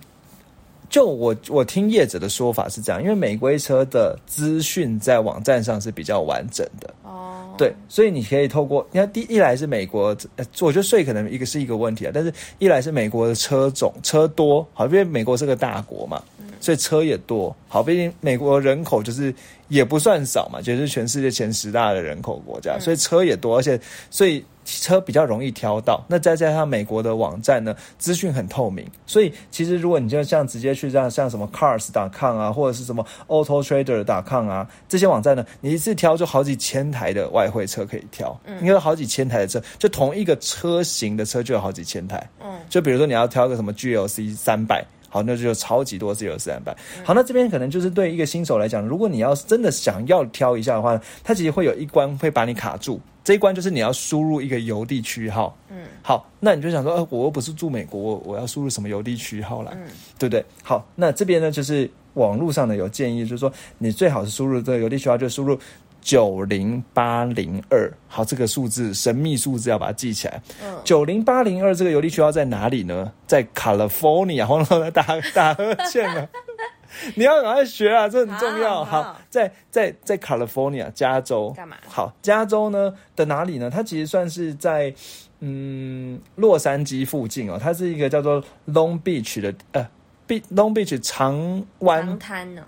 [0.90, 10.16] 就我我听业者的说法是这样，因为美规车的资讯在网站上是比较完整的哦，对，所以你可以透过你看第一来是美国，
[10.62, 16.22] 我觉得税可能一个是一个问题啊，但是一来是美国的车种车多，好，因为美国是个大国嘛，
[16.60, 19.34] 所以车也多，好，毕竟美国人口就是
[19.68, 24.44] 也不算少嘛，就是全世界前十大的人口国家，所以车也多，而且所以。
[24.66, 42.30] 车比较容易挑到，那再加上美国的网站呢，资讯很透明，所以其实如果你就像直接去这样像什么 Cars.com 啊，或者是什么 AutoTrader.com 啊这些网站呢，你一次挑就好几千台的外汇车可以挑，应该有好几千台的车，就同一个车型的车就有好几千台。
[42.42, 46.76] 嗯，就比如说你要挑个什么 GLC 三百，好，那就有超级多 GLC 三百。
[47.04, 53.00] 好，那这边可能就是对一个新手来讲，如果你要真的想要挑一下的话，它其实会有一关会把你卡住。
[53.24, 60.44] 这一关就是你要输入一个邮递区号，嗯，好，那你就想说，呃，我又不是住美国，我我要输入什么邮递区号来，嗯，对不对？
[60.64, 65.58] 好，那这边呢，就是网络上呢有建议，就是说你最好是输入这个邮递区号，就输入
[66.04, 70.42] 九零八零二，好，这个数字神秘数字要把它记起来。
[70.62, 73.12] 嗯，九零八零二这个邮递区号在哪里呢？
[73.26, 76.30] 在 California，打打呵欠了。
[77.16, 78.84] 你要赶快学啊，这很重要。
[78.84, 81.78] 好，在在在 California 加州干嘛？
[81.88, 83.70] 好，加州呢的哪里呢？
[83.70, 84.94] 它其实算是在
[85.40, 87.58] 嗯洛杉矶附近哦。
[87.60, 89.88] 它是一个叫做 Long Beach 的呃
[90.28, 92.64] ，Long Beach 长湾滩呢。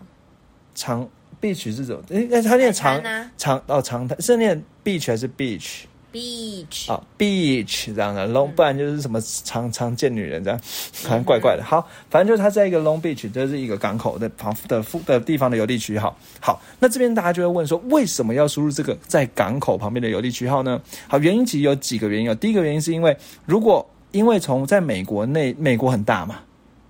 [0.74, 1.08] 长
[1.46, 2.02] Beach 是怎么？
[2.10, 3.00] 哎，他念长
[3.38, 10.58] 长哦，长滩是念 Beach 还是 Beach？beach 啊，beach 这样的 long，不然就是什么常常见女人这样，
[11.04, 11.64] 好像怪怪的。
[11.64, 16.18] 好，反正就是它在一个 long beach，这是一个港口的旁的附的地方的邮递区号。
[16.40, 20.82] 好，那这边大家就会问说，为什么要输入这个在港口旁边的邮递区号呢？
[21.08, 22.38] 好，原因其实有几个原因。
[22.38, 26.40] 第一个原因是因为，如果因为从在美国内，美国很大嘛，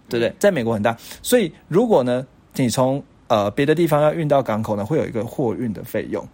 [0.07, 0.31] 对不对？
[0.37, 6.25] 在美国很大，所以如果呢，你从呃别的地方要运到港口呢，会有一个货运的费用。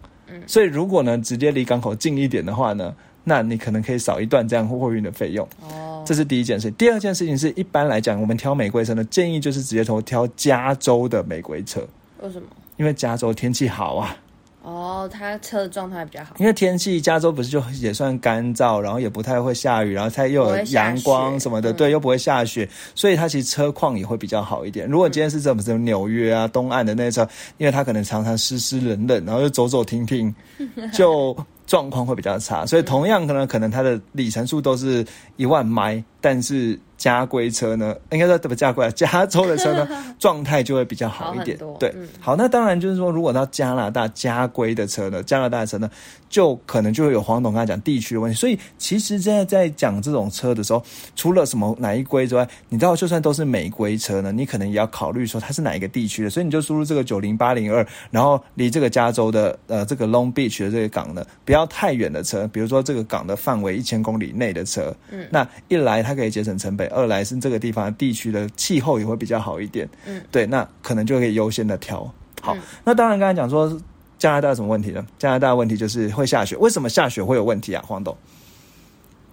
[0.46, 5.46] 所以，如果呢直接离港口近一点的话呢，那你可能可以少一段这样货运的费用。
[5.60, 6.70] 哦，这是第一件事。
[6.70, 11.86] 第二件事情是一般来讲，我们挑玫瑰车呢，建议就是直接从挑加州的玫瑰车。
[12.22, 12.48] 为什么？
[12.78, 14.16] 因为加州天气好啊。
[14.62, 24.88] 哦，它车的状态比较好，因为天气加州不是就也算干燥，然后也不太会下雨，然后它又有阳光什么的，对，又不会下雪，所以它其实车况也会比较好一点。
[24.88, 30.32] 如果今天是这么什么纽约啊东岸的那车，因为它可能常常湿湿冷冷，然后又走走停停，
[30.94, 32.64] 就状况会比较差。
[32.64, 35.04] 所以同样可能可能它的里程数都是
[35.36, 36.78] 一万迈，但是。
[37.02, 38.90] 加规车呢，应该说怎么加规啊？
[38.94, 39.88] 加州的车呢，
[40.20, 41.58] 状态就会比较好一点。
[41.76, 45.90] 对，好，那当然就是说，如果到加拿大加规的车呢，加拿大的车呢，
[46.28, 48.38] 就可能就会有黄董刚才讲地区的问题。
[48.38, 50.80] 所以其实现在在讲这种车的时候，
[51.16, 56.30] 除了什么哪一规之外，你知道，就算都是美规车呢，你可能也要考虑说它是哪一个地区的。
[56.30, 66.88] 所以你就输入这个九零八零二，然后离这个加州的呃这个 Long Beach 的这个港呢，不要太远的车，比如说这个港的范围一千公里内的车，嗯，那一来它可以节省成本。
[66.88, 72.12] 二来是这个地方地区的气候也会比较好一点，嗯，对，那可能就可以优先的挑。
[72.40, 73.80] 好，那当然刚才讲说
[74.18, 75.06] 加拿大什么问题呢？
[75.18, 76.56] 加拿大问题就是会下雪。
[76.56, 77.82] 为什么下雪会有问题啊？
[77.86, 78.16] 黄董，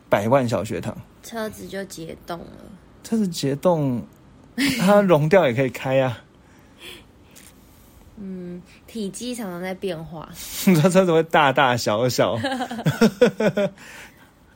[0.09, 2.45] 百万小学堂，车子就解冻了。
[3.03, 4.03] 车子解冻，
[4.79, 6.17] 它融掉也可以开呀。
[8.21, 10.27] 嗯，体积常常在变化。
[10.65, 12.37] 你 说车子会大大小小。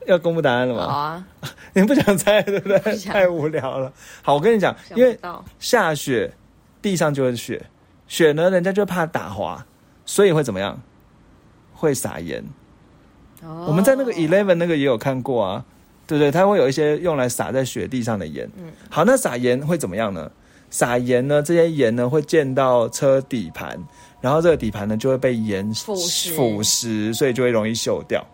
[0.08, 0.86] 要公布答案了吗？
[0.86, 1.26] 好啊，
[1.72, 2.78] 你不想猜对不对？
[3.06, 3.92] 太无聊了。
[4.22, 5.18] 好，我跟你讲，因为
[5.58, 6.32] 下雪，
[6.82, 7.64] 地上就是雪，
[8.06, 9.64] 雪呢，人家就怕打滑，
[10.04, 10.80] 所以会怎么样？
[11.74, 12.42] 会撒盐。
[13.66, 15.64] 我们在那个 Eleven 那个也有看过啊，
[16.06, 16.30] 对不对？
[16.30, 18.48] 它会有一些用来撒在雪地上的盐。
[18.56, 20.30] 嗯，好，那撒盐会怎么样呢？
[20.70, 23.78] 撒盐呢，这些盐呢会溅到车底盘，
[24.20, 28.24] 然后这个底盘呢就会被盐腐蚀，腐蚀，所以就会容易锈掉。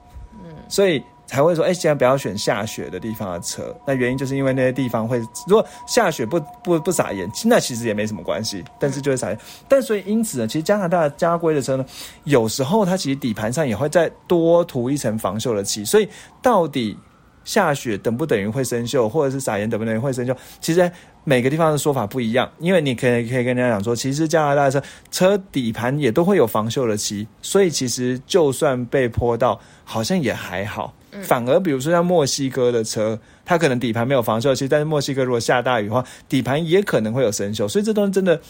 [0.44, 1.02] 嗯，所以。
[1.30, 3.72] 才会说，哎，现在不要选下雪的地方的车。
[3.86, 8.64] 那原因就是因为那些地方会，如果下雪不不不撒盐，那其实也没什么关系。
[8.80, 9.38] 但是就会撒盐。
[9.68, 11.86] 但所以因此呢，其实加拿大家规的车呢，
[12.24, 15.84] 有时候它其实底盘上也会再多涂一层防锈的漆。
[15.84, 16.08] 所以
[16.42, 16.98] 到底
[17.44, 20.36] 下雪等不等于会生锈，或者是撒盐等不等于会生锈？
[20.60, 20.90] 其实
[21.22, 22.50] 每个地方的说法不一样。
[22.58, 30.92] 因为你可以可以跟人家讲说，其实加拿大的车车底盘也都会有防锈的漆，所以其实就算被泼到，好像也还好。
[31.22, 38.40] 反而，比如说像墨西哥的车，它可能底盘没有防锈，其实但是墨西哥如果下大雨的话，底盘也可能会有生锈，所以这东西真的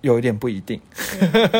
[0.00, 0.80] 有一点不一定。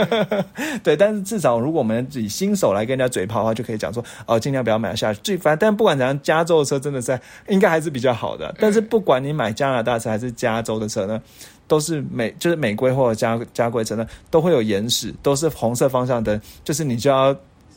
[0.83, 8.55] 对，但是至少如果我们以新手来跟人家嘴炮的话，就可以讲说哦，尽量不要买下最反，但不管怎样，加州的车真的在应该还是比较好的。
[8.59, 11.21] 但是不管你买加拿大车还是加州的车呢，
[11.68, 17.37] 都是美就是美规或者加加规车呢，都会有延时，都是红色方向灯，就是你就要。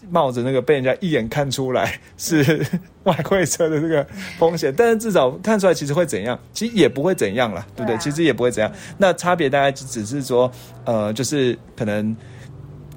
[0.10, 2.66] 冒着那个被人家一眼看出来是
[3.04, 4.06] 外汇车的这个
[4.38, 6.40] 风险，但是至少看出来其实会怎样？
[6.54, 7.98] 其实也不会怎样了，对不对？
[7.98, 8.72] 其实也不会怎样。
[8.98, 10.52] 那差别大概只是说，
[10.84, 12.16] 呃，就是可能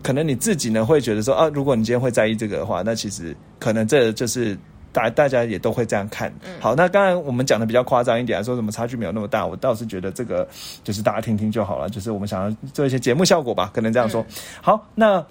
[0.03, 4.57] 可能你自己呢会觉得说啊，如果你今天会在意这个的话，那其实可能这就是
[4.93, 6.33] 大大家也都会这样看。
[6.61, 10.49] 好，那刚才我们讲的比较夸张一点，说什么差距没有那么大，我倒是觉得这个
[10.83, 14.25] 就是大家听听就好了，就是我们想要做一些节目效果吧，可能这样说。
[14.61, 15.25] 好，那。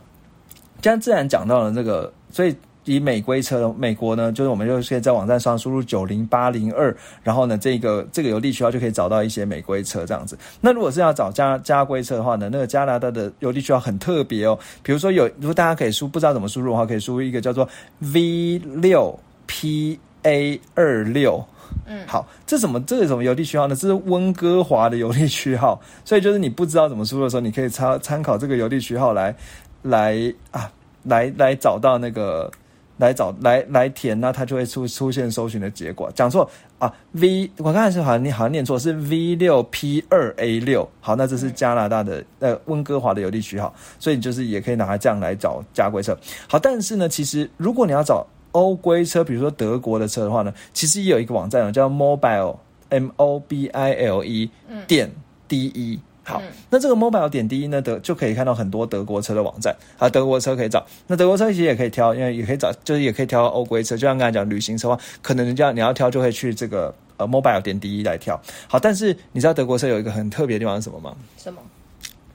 [0.82, 10.38] 既然自然讲到了这个，所以以美规车，美国呢，就是我们就可以在网站上输入九零八零二，然后呢，这个这个邮递区号就可以找到一些美规车这样子。
[10.62, 14.58] 那如果是要找加加规车的话呢，那个加拿大的邮递区号很特别哦。
[14.82, 17.68] 比如说有，如果大家可以输不知道怎么输入的话，可以输入一个叫做
[18.00, 21.44] V 六 PA 二六。
[21.86, 22.82] 嗯，好，这什么？
[22.84, 23.76] 这是什么邮递区号呢？
[23.76, 25.82] 这是温哥华的邮递区号。
[26.06, 29.36] 所以就是你不知道怎么输入的时候，你可以参参考这个邮递区号来。
[29.84, 30.72] 来啊，
[31.04, 32.52] 来来找到那个，
[32.98, 36.12] 来找来来填，那它就会出出现搜寻的结果。
[36.14, 40.88] 讲错啊，V 我刚才是好像你好像念错，是 V 六 P 二 A 六。
[41.00, 46.18] 好，那这是加拿大的呃温哥华的邮递区号，所以你就是也可以拿它这样来找加规车。
[46.48, 52.58] 好，但是呢，其实如果你要找欧规车，比如说德国的车的话呢，其实也有一个网站呢，叫 Mobile
[52.90, 54.50] M O B I L E
[54.88, 55.12] 点
[55.48, 56.00] D E。
[56.28, 60.86] 好，那这个 mobile 点滴呢，德就可以看到很多德国车的网站啊，德国车可以找。
[61.08, 63.96] 那德国车其实也可以挑，因为也可以找，就是也可以挑欧规车。
[63.96, 68.38] 就像刚才讲旅行车的话，可能人家你要挑，就会去这个呃 mobile 点滴来挑。
[68.68, 71.16] 好，但是你知道德国车有一个很特别的地方是什么吗？
[71.38, 71.62] 什么？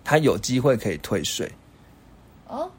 [0.02, 1.46] 它有机会可以退税。
[2.48, 2.70] 哦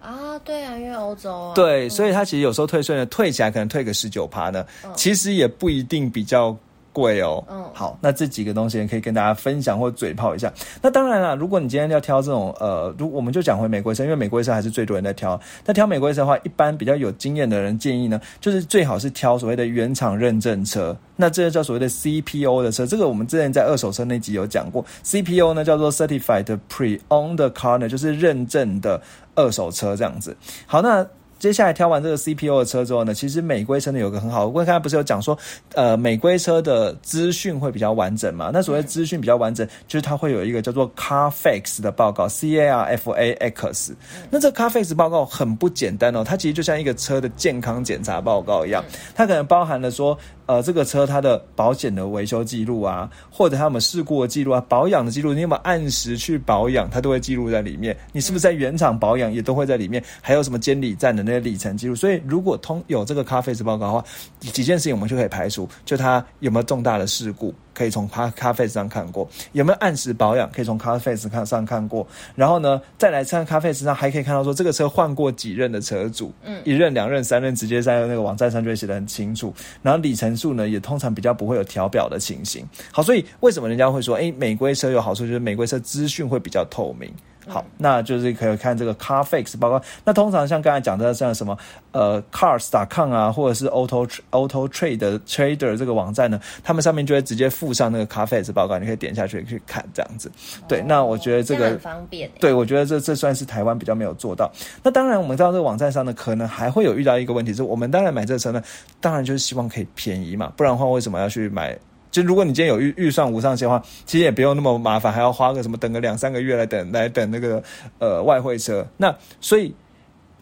[0.00, 1.54] 啊，对啊，因为欧洲啊。
[1.54, 4.64] 对，所以它其实有时候退税呢，退起来可能退个十九趴呢，
[4.96, 6.56] 其实也不一定比较。
[6.92, 10.52] 贵哦，嗯，好，那这几个东西可以跟大家分享或嘴炮一下。
[10.82, 15.40] 那当然了，如果你今天要挑这种，呃，如我们就讲回美国车，因为美国车还是最多人在挑。
[15.64, 20.96] 那挑美国车的话，一般比较有经验的人建议呢，就是最好是挑所谓的原厂认证车。
[21.16, 24.84] 那这个叫所谓的 CPO 的车，这个我们之前在二手车那集有讲过。
[25.04, 29.00] CPO 呢叫做 Certified Pre-Owned Car 呢，就是认证的
[29.34, 30.36] 二手车这样子。
[30.66, 31.06] 好，那。
[31.40, 35.36] 接下来挑完这个 CPU 的车之后呢，其实美规车呢有个很好，我刚才不是有讲说，
[35.74, 38.50] 呃，美规车的资讯会比较完整嘛？
[38.52, 43.96] 那所谓资讯比较完整，就是它会有一个叫做 Carfax 的报告，C A R F A X。
[44.30, 50.16] 那这 Carfax 报告很不简单哦，它其实就像一个车的健康检查报告一样，它可能包含了说。
[50.50, 57.96] 呃，这个车它的保险的维修记录啊，或者他们事故的记录啊，保养的记录，你有没有按时去保养，它都会记录在里面。
[58.10, 60.02] 你是不是在原厂保养，也都会在里面。
[60.20, 61.94] 还有什么监理站的那些里程记录。
[61.94, 64.04] 所以，如果通有这个咖啡师报告的话，
[64.40, 67.54] 几件事情我们就可以排除，就它有没有重大的事故。
[67.74, 79.52] 可以从咖咖啡上看过有没有按时保养，可以从咖啡上看上看过，然后呢，再来看咖啡上还可以看到说这个车换过几任的车主，嗯，一任、两任、三任，直接在那个网站上就会写得很清楚。
[79.82, 82.66] 然后里程数呢，也通常比较不会有调表的情形。
[82.92, 87.12] 好，所以为什么人家会说，哎，美规车有好处，就是美规车资讯会比较透明。
[87.50, 89.82] 好，那就是可以看这个 Carfix，报告。
[90.04, 91.58] 那通常像刚才讲的，像什么
[91.90, 100.30] 呃 Cars.com 啊，或者是 Auto Auto Trade Trader 这个网站呢，他们上面就会直接附上那个 Carfix 报告，你可以点下去去看这样子。
[100.68, 102.30] 对，那我觉得这个很方便。
[102.38, 104.48] 对，我觉得这这算是台湾比较没有做到。
[104.84, 108.62] 那当然，我们到这个网站上呢，可能还会有遇到一个问题，是我们当然买这车呢，
[109.00, 111.76] 当然就是希望可以便宜嘛，不然的话，为什么要去买？
[112.10, 117.62] 就如果你今天有预预算无上限的话，其实也不用那么麻烦，还要花个什么等个两三个月来等来等那个
[117.98, 118.86] 呃外汇车。
[118.96, 119.74] 那所以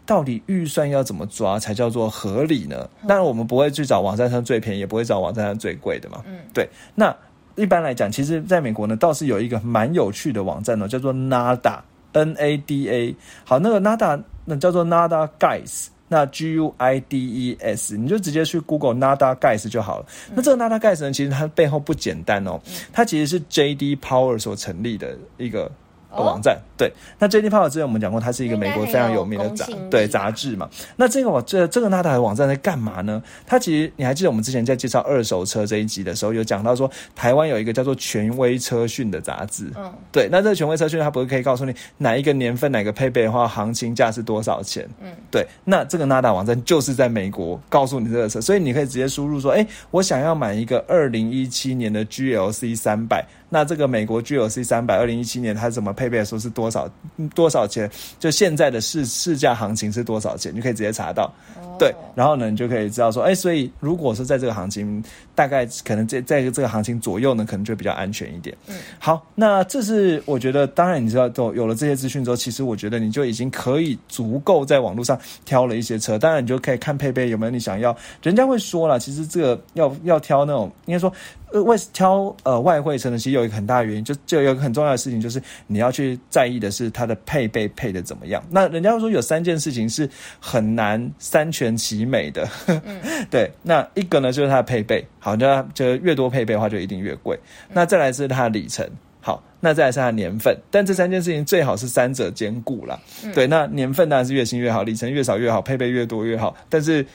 [0.05, 2.89] 到底预算要怎么抓才叫做合理呢？
[3.07, 6.23] 当然，我们不会去找网站上最便宜，也不会找网站上最贵的嘛。
[6.25, 6.67] 嗯，对。
[6.95, 7.15] 那
[7.55, 13.15] 一般来讲，其实在美国呢，倒是有一个蛮有趣的网站呢，叫做 Nada，N A D A。
[13.43, 20.05] 好，那个 Nada 那叫做 Nada Guys，那 G U I D E S，你就直接去 Google Nada Guys 就好了。
[20.35, 22.59] 那这个 Nada Guys 呢，其实它背后不简单哦，
[22.91, 25.71] 它其实是 J D Power 所成立的一个。
[26.11, 27.49] 网站对，那 J.D.
[27.49, 30.67] Power 之前我们讲过，它是一个美国非常有名的杂对杂志嘛。
[30.95, 33.21] 那这个网这这个纳达的网站在干嘛呢？
[33.45, 39.69] 它其实你还记得我们之前在介绍二手车这一集的时候，有讲到说台湾有一个叫做权威车讯的杂志。
[39.75, 44.87] 嗯，对，那这个权威车讯它不是可以告诉你哪一个年份哪个配备的话，行情价是多少钱？
[45.01, 53.25] 嗯，对，那这个纳达网站就是在美国告诉你这个车，所以你可以直接输入说，哎，我想要买一个二零一七年的 GLC 三百。
[53.49, 56.89] 那这个美国 GLC 三百二零一七年它怎么配备的时候是多少
[57.33, 57.89] 多少钱？
[58.19, 60.53] 就现在的市市价行情是多少钱？
[60.55, 61.33] 你可以直接查到，
[61.79, 68.55] 对，然后呢，你就可以知道说，哎，所以如果是在这个行情，大概可能在在这个行情左右呢，可能就比较安全一点。
[68.67, 76.19] 嗯，好，那这是我觉得，当然你知道，都有了这些资讯之后，其实我觉得你就已经可以足够在网络上挑了一些车。
[76.19, 77.95] 当然，你就可以看配备有没有你想要。
[78.21, 81.11] 人家会说了，其实这个要要挑那种，应该说。
[81.51, 88.43] 呃，外挑呃外汇车呢，其实有一个很大的原因，就就有一个很重要的事情，就是你要去在意的是它的配备配的怎么样。
[88.49, 90.09] 那人家说有三件事情是
[90.39, 92.47] 很难三全其美的，
[93.31, 93.51] 对。
[93.63, 97.39] 那一个呢就是它的配备，好，那就越多配备的话就一定越贵。
[97.73, 98.87] 那再来是它的里程，
[99.19, 100.55] 好，那再来是它的年份。
[100.69, 102.99] 但这三件事情最好是三者兼顾啦。
[103.33, 103.47] 对。
[103.47, 106.55] 那年份当然是越新越好，里程越少越好，配备越多越好。
[106.69, 107.05] 但是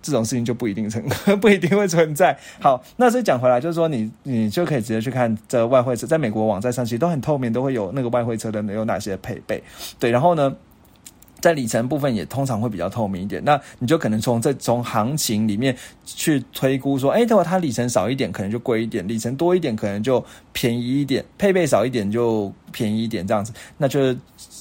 [0.00, 1.02] 这种事情就不一定成，
[1.40, 2.36] 不一定会存在。
[2.60, 9.62] 好，那所以讲回来，就是说你你就可以直接去看这外汇车，在美国网站上其实都很透明，都会有那个外汇车的有哪些配备。
[9.98, 10.54] 对，然后呢，
[11.40, 13.42] 在里程部分也通常会比较透明一点。
[13.44, 24.14] 那你就可能从这从行情里面去推估说，哎，如果它里程少一点，可能就贵一点；里程多一点，可能就便宜一点；配备少一点就便宜一点，这样子，那就。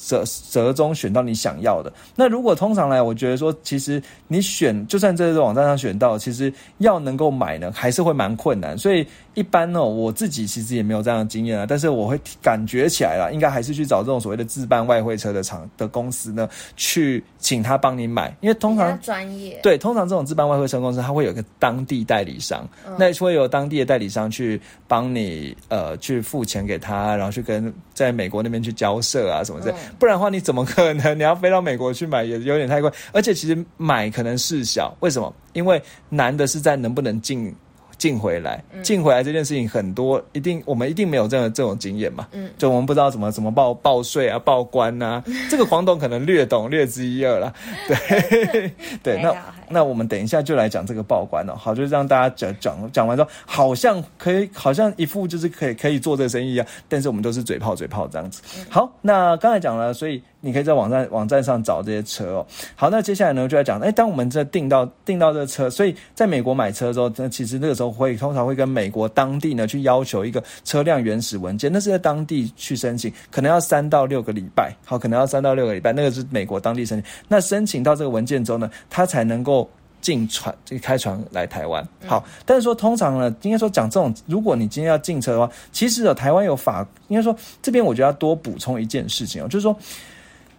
[0.08, 1.91] 折折中选到你想要的。
[2.15, 8.78] 那如果通常来，我觉得说，其实你选，就算在这个网站上选到，其实要能够买呢，还是会蛮困难。
[8.78, 11.65] 所以一般呢，我自己其实也没有这样的经验啊。
[11.67, 18.34] 但是我会感觉起来了，应该还是去找这种所谓的自办外汇车的厂的公司呢，去请他帮你买。
[18.39, 22.65] 因为通常专业对，通常这种自办外汇车公司，它会有一个当地代理商，
[22.98, 29.74] 那会有当地的代理商去帮你呃去付钱给他，然后去跟在美国那边去交涉啊什么的。
[29.99, 31.17] 不然的话，你怎么可能？
[31.17, 32.91] 你要飞到美国去买，也有点太贵。
[33.12, 35.33] 而且其实买可能事小，为什么？
[35.53, 37.55] 因为难的是在能不能进。
[37.97, 42.27] 进回来，进回来这件事情很多，一定我们一定没有这样这种经验嘛？
[42.31, 47.53] 嗯，就我们不知道怎么怎么报报税啊，报关啊， 这个黄董可能略懂略知一二啦。
[47.88, 49.36] 对 对，那
[49.69, 51.55] 那我们等一下就来讲这个报关了。
[51.55, 56.67] 好，就是让大家讲讲讲完之后，好像可以，好像一副就是可以可以做这个生意啊。
[56.88, 58.41] 但是我们都是嘴炮嘴炮这样子。
[58.69, 60.21] 好，那刚才讲了，所以。
[60.39, 62.47] 你可以在网站网站上找这些车哦。
[62.76, 74.76] 好，那接下来呢，就来讲，哎，当我们这订到订到这车，所以在美国买车之后，那其实那个时候会通常会跟美国当地呢去要求一个车辆原始文件，那是在当地去申请，可能要三到六个礼拜。
[74.86, 77.12] 好，可能要三到六个礼拜，那个是美国当地申请。
[77.28, 79.69] 那申请到这个文件之后呢，他才能够。
[80.00, 89.76] 进船，这个开船来台湾，好，但是说通常呢，应该说讲这种，如果你今天要进车的话，其实有台湾有法，应该说这边我觉得要多补充一件事情哦，就是说，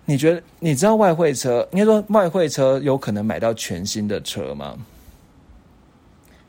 [0.09, 4.75] 你觉得你知道外汇车，应该说外汇车有可能买到全新的车吗？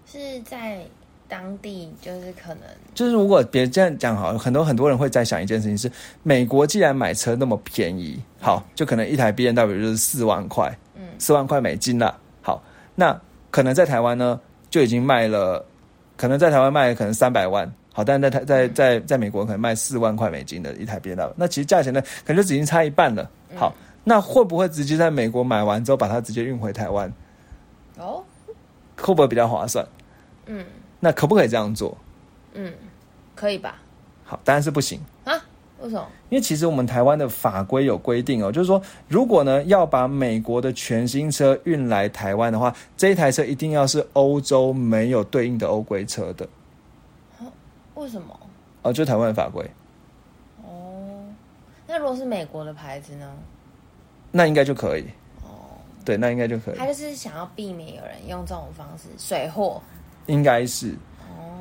[0.10, 0.80] 是在
[1.28, 2.64] 当地，就是可能，
[2.96, 5.92] 就是如果别这样讲好，很多很多人会在想一件事情是，
[6.24, 12.18] 美国既然买车那么便宜，好，就可能一台 B N W 就是四万块，嗯，四万块美金了。
[12.96, 13.20] 那
[13.52, 15.66] 可能在台湾呢，就已经卖了，
[16.16, 17.70] 可能在台湾卖可能三百万，
[18.00, 23.30] 好，但是在台在在在美国可能卖四万块美金的一台 B 道，那其实价钱呢，可能就已经差一半了。
[23.58, 27.12] 好，那会不会直接在美国买完之后把它直接运回台湾？
[27.98, 28.24] 哦，
[28.96, 29.86] 会不会比较划算？
[30.46, 30.66] 嗯，
[30.98, 31.98] 那可不可以这样做？
[32.54, 32.72] 嗯，
[33.36, 33.76] 可以吧？
[34.24, 35.34] 好，当然是不行啊。
[35.82, 36.08] 为什么？
[36.30, 46.48] 因为其实我们台湾的法规有规定哦，就是说，如果呢要把美国的全新车运来台湾的话，这一台车一定要是欧洲没有对应的欧规车的。
[48.00, 48.40] 为什么？
[48.82, 49.64] 哦，就台湾的法规。
[50.64, 51.22] 哦，
[51.86, 53.30] 那如果是美国的牌子呢？
[54.32, 55.04] 那应该就可以。
[55.44, 56.76] 哦，对，那应该就可以。
[56.76, 59.82] 他就是想要避免有人用这种方式水货。
[60.28, 60.96] 应该是。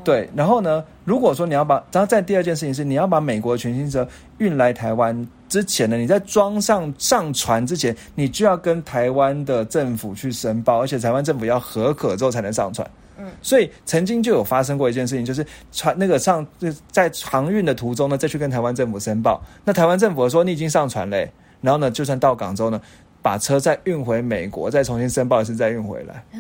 [0.05, 0.83] 对，然后呢？
[1.05, 4.09] 如果说你要把，然后再第二件事情是，你要把美国全新车
[4.39, 12.89] 运来台湾之前呢，你在装上上船之前，你就要跟台湾的政府去申报，而且台湾政府要合可之后才能上船。
[13.19, 16.47] 嗯，所以曾经就有发生过一件事情，就是船那个上
[16.91, 22.81] 在航运的途中呢，再去跟台湾政府申报，那台湾政府说你已经上船嘞，然后呢，就算到港之后呢，
[23.21, 26.15] 把车再运回美国，再重新申报一次，再运回来。
[26.33, 26.39] 啊，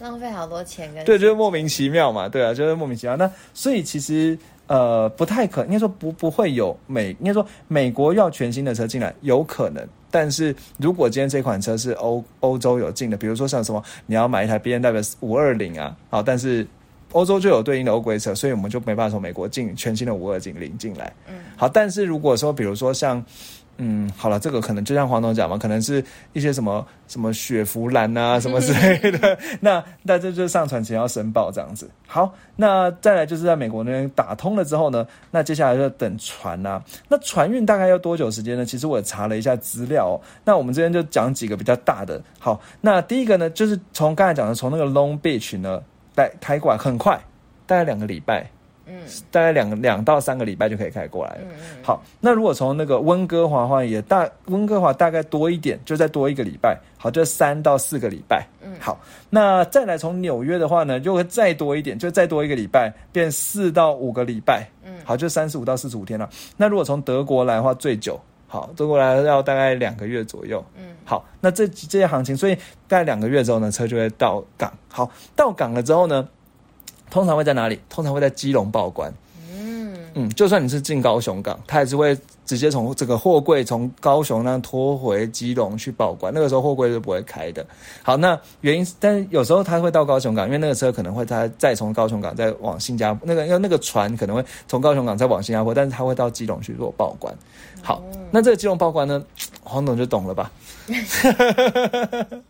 [0.00, 3.16] 浪费好多钱跟对，就是莫名其妙嘛，对啊，就是莫名其妙。
[3.16, 4.38] 那所以其实
[4.70, 9.84] 呃不太可，应该说不不会有美，应该说美国要全新的车进来有可能。
[10.12, 16.64] 但是如果今天这款车是欧欧洲有进的，比如说像什么你要买一台 B N W 五二零啊，好，但是
[17.10, 21.12] 欧洲就有对应的欧规车，所以我们就没办法从美国进全新的五二零进来。
[21.28, 23.22] 嗯，好，但是如果说比如说像。
[23.82, 26.04] 嗯，好了，这个可能就像黄总讲嘛，可能是
[26.34, 29.38] 一些什么什么雪佛兰啊，什么之类的。
[29.58, 31.88] 那那这就上船前要申报这样子。
[32.06, 36.82] 好，那再来就是在美国那边打通了之后呢，那接下来就等船啊。
[37.08, 38.66] 那船运大概要多久时间呢？
[38.66, 42.20] 其实我查了一下资料，那我们这边就讲几个比较大的。
[42.38, 45.80] 好，那第一个呢，就是从刚才讲的，从那个 Long Beach 呢
[46.14, 47.18] 带开过来，很快，
[47.66, 48.50] 大概两个礼拜。
[48.90, 51.40] 嗯，大概两两到三个礼拜就可以开过来了。
[51.42, 51.84] 嗯嗯。
[51.84, 56.76] 好，那如果从那个温哥华话也大，温哥华大概多一点，就再多一个礼拜。
[56.98, 58.44] 好，就三到四个礼拜。
[58.60, 58.74] 嗯。
[58.80, 64.66] 好，那再来从纽约的话呢，就会再多一点，就再多一个礼拜，变四到五个礼拜。
[64.84, 64.94] 嗯。
[65.04, 66.28] 好，就三十五到四十五天了。
[66.56, 70.64] 那如果从德国来的话，最久，好，德国来要大概两个月左右。
[70.76, 70.96] 嗯。
[71.04, 72.54] 好，那这这些行情，所以
[72.88, 74.72] 大概两个月之后呢，车就会到港。
[74.88, 76.28] 好，到港了之后呢？
[77.10, 77.80] 通常会在哪里？
[77.88, 79.12] 通常会在基隆报关。
[79.52, 86.32] 嗯嗯，就算你是进高雄港，它也是会直接从这个货柜从高雄那拖回基隆去报关。
[86.34, 87.64] 那个时候货柜是不会开的。
[88.02, 97.32] 好，那原因，但是有时候它会到高雄港，因为那个车可能会他再从高雄港再往新加坡，那个因为那个船可能会从高雄港再往新加坡，但是它会到基隆去做报关。
[97.82, 98.02] 好，
[98.32, 99.22] 那这个基隆报关呢，
[99.62, 100.50] 黄董就懂了吧？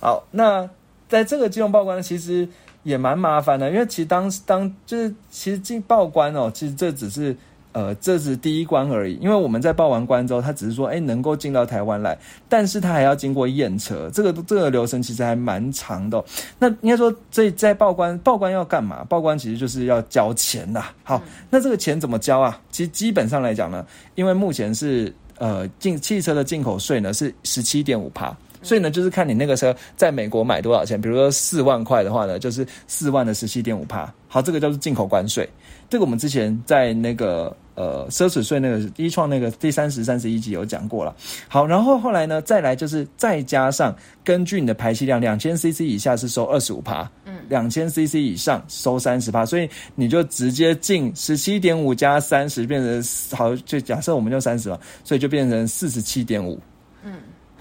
[0.00, 0.68] 好，那
[1.08, 2.48] 在这个基隆报关，其实。
[2.82, 7.36] 也蛮麻烦的，因为其实当当就是其实进报关哦，其实这只是
[7.72, 9.14] 呃这是第一关而已。
[9.20, 12.16] 因为我们在报完关之后，他只是说哎能够进到台湾来，
[12.48, 16.24] 但是他还要经过验车，这个这个流程其实还蛮长的。
[16.58, 19.04] 那应该说这在报关报关要干嘛？
[19.04, 20.84] 报关其实就是要交钱呐。
[21.04, 22.58] 好，那这个钱怎么交啊？
[22.70, 28.34] 其实基本上来讲呢，因为目前是呃进汽车的进口税呢是十七点五帕。
[28.62, 31.00] 所以呢，就是看你那个车在美国买多少钱。
[31.00, 34.12] 比如说四万块的话呢，就是四万的十七点五帕。
[34.28, 35.48] 好，这个叫做进口关税。
[35.88, 41.16] 这个我们之前在那个呃奢侈税那个一创那个第三十三十一集有讲过了。
[41.48, 43.92] 好，然后后来呢，再来就是再加上
[44.22, 49.44] 根据你的排气量，两千 CC 以下是收二十五帕，嗯，两千 CC 以上收三十帕。
[49.44, 53.02] 所以你就直接进十七点五加三十，变成
[53.36, 56.56] 好，就假设我们就三十嘛，所以就变成四十七点五，
[57.02, 57.14] 嗯，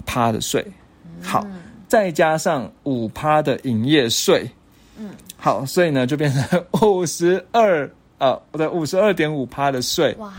[0.06, 0.64] 趴的税。
[1.22, 1.45] 好，
[1.88, 4.49] 再加上五趴的营业税，
[4.97, 10.15] 嗯，好，所以呢就变成 五十二啊，不对，五十二点五趴的税。
[10.20, 10.34] 哇，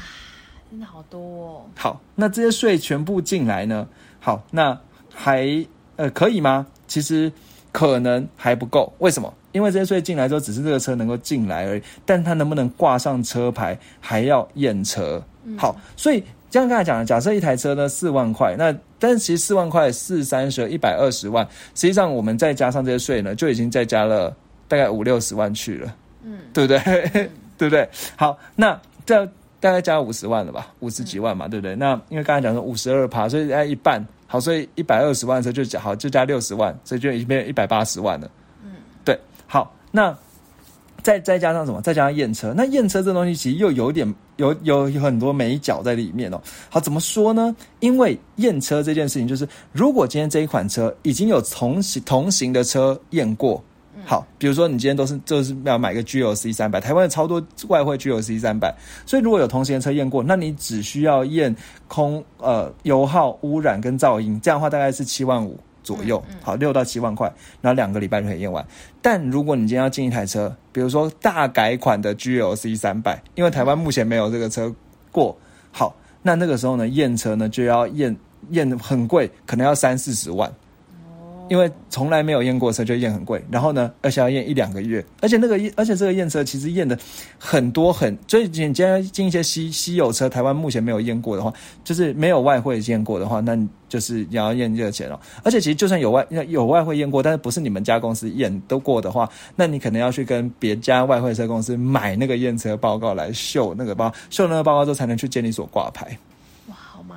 [0.71, 1.63] 真的好多哦。
[1.77, 3.87] 好，那这些税全部进来呢？
[4.21, 4.79] 好，那
[5.13, 5.67] 还
[5.97, 6.67] 呃可以吗？
[6.87, 7.33] 其实
[7.73, 8.93] 可能还不够。
[8.99, 9.33] 为什么？
[9.53, 15.23] 因为这些税进来之后，只是这个车能够进来而已，但它能不能挂上车牌，还要验车。
[15.57, 16.23] 好，所以。
[16.51, 24.35] 像刚才讲的，假设一台车呢四万块，那但是其实四万块四三十一百二十万，实际上我们再加上这些税呢，就已经再加了
[24.67, 25.95] 大概五六十万去了，
[26.25, 26.79] 嗯，对不对？
[27.57, 27.89] 对不对？
[28.17, 29.25] 好，那这
[29.61, 31.77] 大概加五十万了吧，五十几万嘛，对不对？
[31.77, 38.31] 那因为刚才讲说五十二趴，所以加一半，好，所以一百二十万的车就加好就加六十万，所以就已经变一百八十万了，
[38.65, 38.73] 嗯，
[39.05, 40.17] 对，好，那。
[41.03, 41.81] 再再加上什么？
[41.83, 42.55] 再加上验车。
[42.57, 46.41] 那验车这东西其实又有点有有有很多美角在里面哦。
[46.69, 47.55] 好，怎么说呢？
[47.81, 53.63] 因为验车这件事情，就是如果今天这一款车已经有同型同型的车验过，
[54.05, 58.75] 好，比如说你今天都是就是要买个 G L C 三百，台湾的超多外汇 G L C 三百，
[59.05, 61.55] 所以如果有同型的车验过，那你只需要验
[61.87, 65.59] 空呃油耗、污染跟噪音，这样的话大概是七万五。
[65.91, 67.27] 左右，好六到七万块，
[67.61, 68.65] 然后两个礼拜就可以验完。
[69.03, 74.73] 但如果你今天要进一台车，比如说大改款的 GLC 三百，因为台湾目前没有这个车
[75.11, 75.37] 过，
[75.73, 78.17] 好，那那个时候呢验车呢就要验
[78.51, 80.49] 验很贵，可能要三四十万。
[81.51, 86.97] 因为从来没有验过车就验很贵，然后呢，而且要验一两个月，而且那个而且这个验车其实验的
[87.41, 95.19] 很多很，所以你今天进一些稀稀有车，台湾目前没有验过的话，就是没有外汇验过的话，那就是你要验这个钱哦。
[95.43, 106.17] 而且其实就算有外有外汇验过，但是不是你们家公司验都过的话，那你可能要去跟别家外汇车公司买那个验车报告来秀那个报，秀那个报告之后才能去监理所挂牌。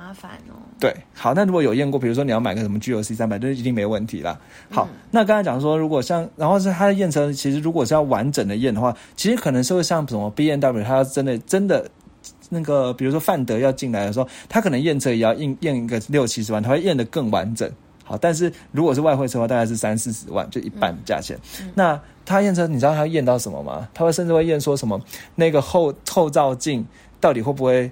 [0.04, 0.60] 麻烦哦。
[0.78, 4.38] 对，好，那如果有验过，比如说你要买个什么 G O C 三百，这一定没问题啦。
[4.70, 11.88] 好，那刚才讲说，如果像，然后是它的验车，其实如果是要完整的验的话，其实可能是会像什么 B N W，它真的真的
[12.50, 17.70] 那个，比如说范德要进来的时候，他可能验车也要验验一个六七十万，他会验的更完整。
[18.04, 21.38] 好，但是如果是外汇车的话，大概是三四十万，就一半价钱。
[21.74, 23.88] 那他验车，你知道他验到什么吗？
[23.94, 25.00] 他会甚至会验说什么
[25.34, 26.84] 那个后后照镜
[27.18, 27.90] 到底会不会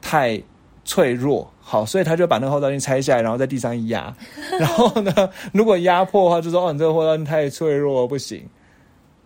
[0.00, 0.42] 太。
[0.90, 4.12] 脆弱，好，所以他就把那个后照镜拆下来，然后在地上一压，
[4.58, 8.44] 然后呢，如果压破的话，就说哦，你这个后照镜太脆弱，不行。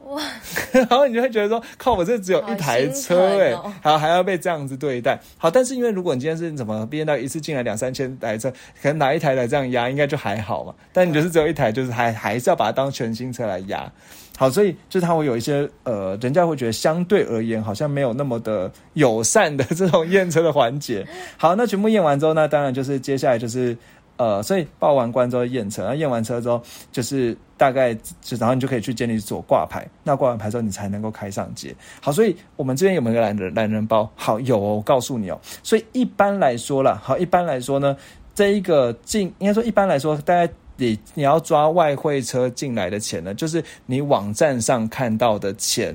[0.07, 0.23] 哇，
[0.71, 5.19] 然后你就会觉得说，靠，我这只有一台车，哎，好，还要被这样子对待。
[5.39, 8.51] 好，但是因为如果你今天是怎么，毕业到一次进来两三千台车，
[8.83, 10.75] 可能拿一台来这样压，应该就还好嘛。
[10.93, 13.91] 但你就是只有一台，就是还还是要把它当全新车来压。
[14.37, 21.07] 好，所以就他会有一些呃，人家会觉得相对而言好像没有那么的友善的这种验车的环节。
[21.37, 23.77] 好，那全部验完之后，那当然就是接下来就是
[24.17, 26.61] 呃，所以报完关之后验车，然后验完车之后
[26.91, 29.87] 就是大概就然后你就可以去监理所挂牌。
[30.03, 31.73] 那挂完牌之后，你才能够开上街。
[32.01, 34.11] 好，所以我们这边有没有懒人懒人包？
[34.17, 35.41] 好，有哦，我告诉你哦。
[35.63, 37.97] 所以一般来说了，好，一般来说呢，
[38.35, 40.53] 这一个进应该说一般来说大概。
[40.77, 45.95] 你你要抓外汇车进来的钱呢，就是你网站上看到的钱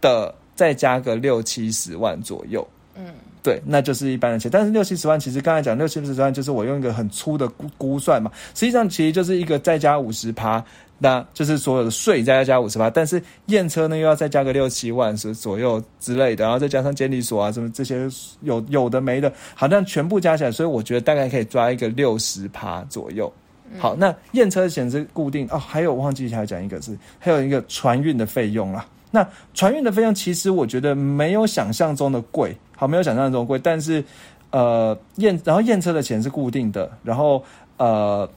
[0.00, 2.66] 的，再加个六七十万左右。
[2.96, 3.06] 嗯，
[3.42, 4.50] 对，那就是一般的钱。
[4.50, 8.30] 但是六七十万，其实刚才讲六七十万，就是我用一个很粗的估估算嘛。
[8.54, 10.64] 实际上，其实就是一个再加五十趴，
[10.96, 12.88] 那就是所有的税再加加五十趴。
[12.88, 18.08] 但是验车呢，又要再加个六七万是左右之类的，然后再加上监理所啊什么这些
[18.42, 23.30] 有有的没的，好像全部加起来，所以我觉得大概可以抓一个六十趴左右。
[23.78, 28.86] 好，那验车险是固定哦，还有忘记还要讲一个是，还有一个船运的费用啦。
[29.10, 34.02] 那船运的费用其实我觉得没有想象中的贵，好，没有想象中贵，但是
[34.50, 37.42] 呃验然后验车的钱是固定的，然后
[37.76, 38.28] 呃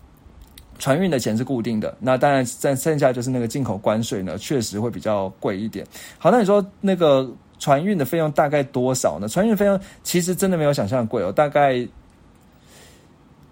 [0.77, 5.85] 船运的钱是固定的，那当然在剩下就是那个进口关税呢，确实会比较贵一点。
[6.19, 7.27] 好，那你说那个
[7.57, 9.27] 船运的费用大概多少呢？
[9.27, 11.83] 船运费用其实真的没有想象贵哦，大概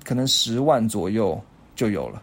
[0.04, 1.42] 可能十万左右。
[1.76, 2.22] 就有了，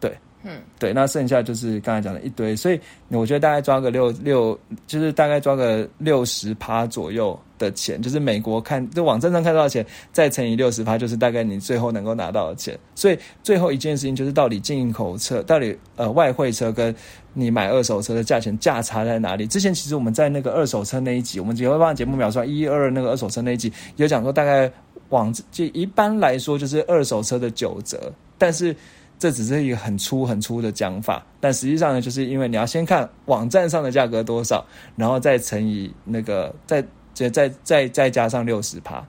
[0.00, 12.76] 对，嗯，对，那剩下就是刚才讲的一堆，所以我觉得大概抓个六六，就是大概抓个六十趴左右的钱，就是美国看就网站上看到的钱，再乘以六十趴，就是大概你最后能够拿到的钱。
[12.94, 16.92] 所以最后一件事情就是，到底进口车，到底呃外汇车跟
[17.32, 19.46] 你买二手车的价钱价差在哪里？
[19.46, 24.70] 之前其实我们在那个二手车那一集，我们也会放节目描述一二那个二手车那一集有讲说，大概
[25.12, 28.12] 网这一般来说就是二手车的九折。
[28.36, 28.74] 但是
[29.20, 36.84] 这只是一个很粗很粗的讲法，但实际上呢，就是因为你要先看网站上的价格多少，然后再乘以那个，再
[37.14, 39.00] 再再再再加上六十趴，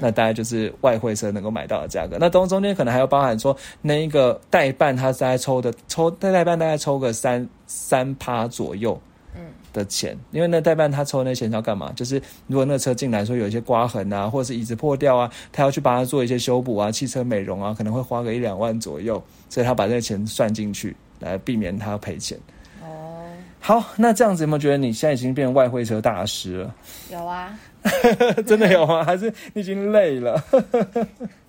[0.00, 2.16] 那大概就是外汇车能够买到的价格。
[2.18, 9.00] 那中中间可能还要包含说那一个代办，他大概抽的抽代代办大概抽个三三趴左右。
[9.72, 11.92] 的钱，因为那代办他抽那钱要干嘛？
[11.94, 22.38] 就是如果那车进来说有一些刮痕啊，或者是椅子破掉啊，他要去帮他做一些修补啊，汽车美容啊，可能会花个一两万左右，所以他把这个钱算进去，来避免他赔钱。
[22.82, 23.24] 哦，
[23.60, 26.74] 好，那这样子有没有觉得你现在已经变外汇车大师了？
[27.10, 27.58] 有啊，
[28.46, 29.04] 真的有吗？
[29.04, 30.42] 还是你已经累了？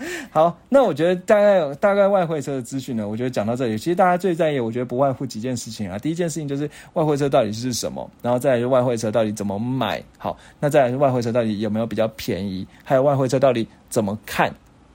[0.30, 5.98] 好，那我觉得大概大概外汇车的资讯呢，我觉得讲到这里，其实大家最在意，我觉得不外乎几件事情啊。
[5.98, 10.02] 第一件事情就是外汇车到底是什么，然后再来就外汇车到底怎么买。
[10.16, 14.52] 好，那再来是外汇车到底有没有比较便宜，还有外汇车到底怎么看。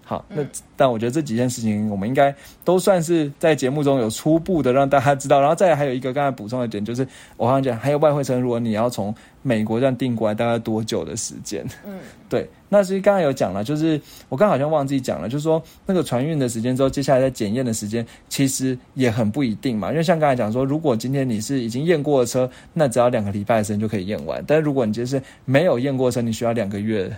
[0.08, 0.45] 好，那
[0.78, 2.34] 但我觉得这几件事情，我们应该
[2.64, 5.41] 都算是在节目中有初步的让大家知道。
[5.41, 7.01] 然后再还有一个刚才补充的点，就是
[7.38, 11.66] 我刚刚讲还有外汇车，如果你要从美国这样订过来，大概多久的时间？
[11.88, 11.97] 嗯，
[12.30, 12.47] 对。
[12.70, 13.99] 那其实刚才有讲了，就是
[14.30, 19.89] 我刚好像忘记讲了，就是说那个船运的时间之后，接下来在检验的时间，其实也很不一定嘛。
[19.89, 24.43] 因为像刚才讲说，如果今天你是已经验过的车，那只要两个礼拜的时间就可以验完。
[24.45, 27.12] 但是如果你就是没有验过车，你需要两个月。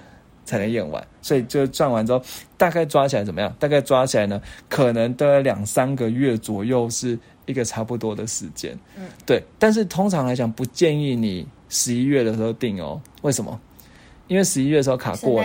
[0.48, 2.22] 才能验完，所以就转完之后，
[2.56, 3.54] 大概抓起来怎么样？
[3.60, 8.72] 大概抓起来呢，可能都要两三个月左右，是一个差不多的时间。
[8.96, 9.44] 嗯，对。
[9.60, 13.00] 但是通常来讲，不建议你十一月的时候定哦。
[13.24, 13.60] 为什么？
[14.28, 15.44] 因为十一月的时候卡过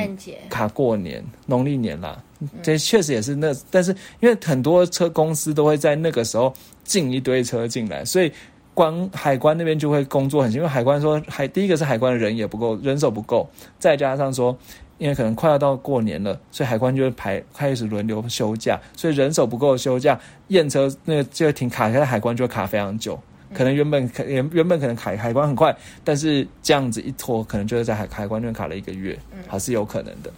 [0.48, 2.22] 卡过年农历年啦，
[2.62, 3.90] 这确实也是那，但是
[4.20, 6.52] 因为很多车公司都会在那个时候
[6.84, 8.32] 进一堆车进来，所以
[8.74, 13.48] 关海关那边就会工作很辛因为海关说海第一个是海关的人也不够，人手不够，
[13.78, 14.56] 再加上说。
[15.02, 23.18] 因为可能快要到过年了，所以海关就会排开始轮流休假，所以人手不够休假，验车那个就会停卡在海关就会卡非常久。
[23.52, 30.30] 可能原本可原原本可能海海关很快，但是这样子一拖，可能就是在海海关那边卡了一个月，还是有可能的。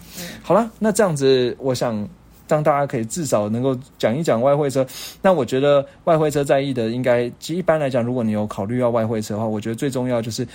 [0.42, 2.08] 好了，那这样子，我想
[2.48, 4.86] 让大家可以至少能够讲一讲外汇车。
[5.20, 10.48] 那我觉得外汇车在意的，应该其实一般来讲，如果你有考虑要外汇车的话，我觉得最重要就是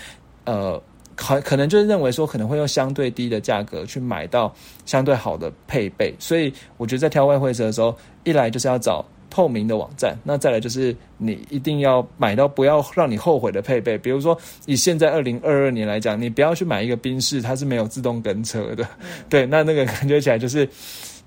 [0.45, 0.81] 呃。
[1.19, 4.53] 可可能就是认为说可能会用相对低的价格去买到
[4.85, 7.93] 相对好的配备，所以我觉得在挑外汇车的时候，
[8.23, 13.97] 一来就是要找透明的网站，那再来就是你一定要买到不要让你后悔的配备。
[13.97, 18.87] 比如说以现在二零二二年来讲，你不要去买一个宾士，它是没有自动跟车的，
[19.27, 20.67] 对，那那个感觉起来就是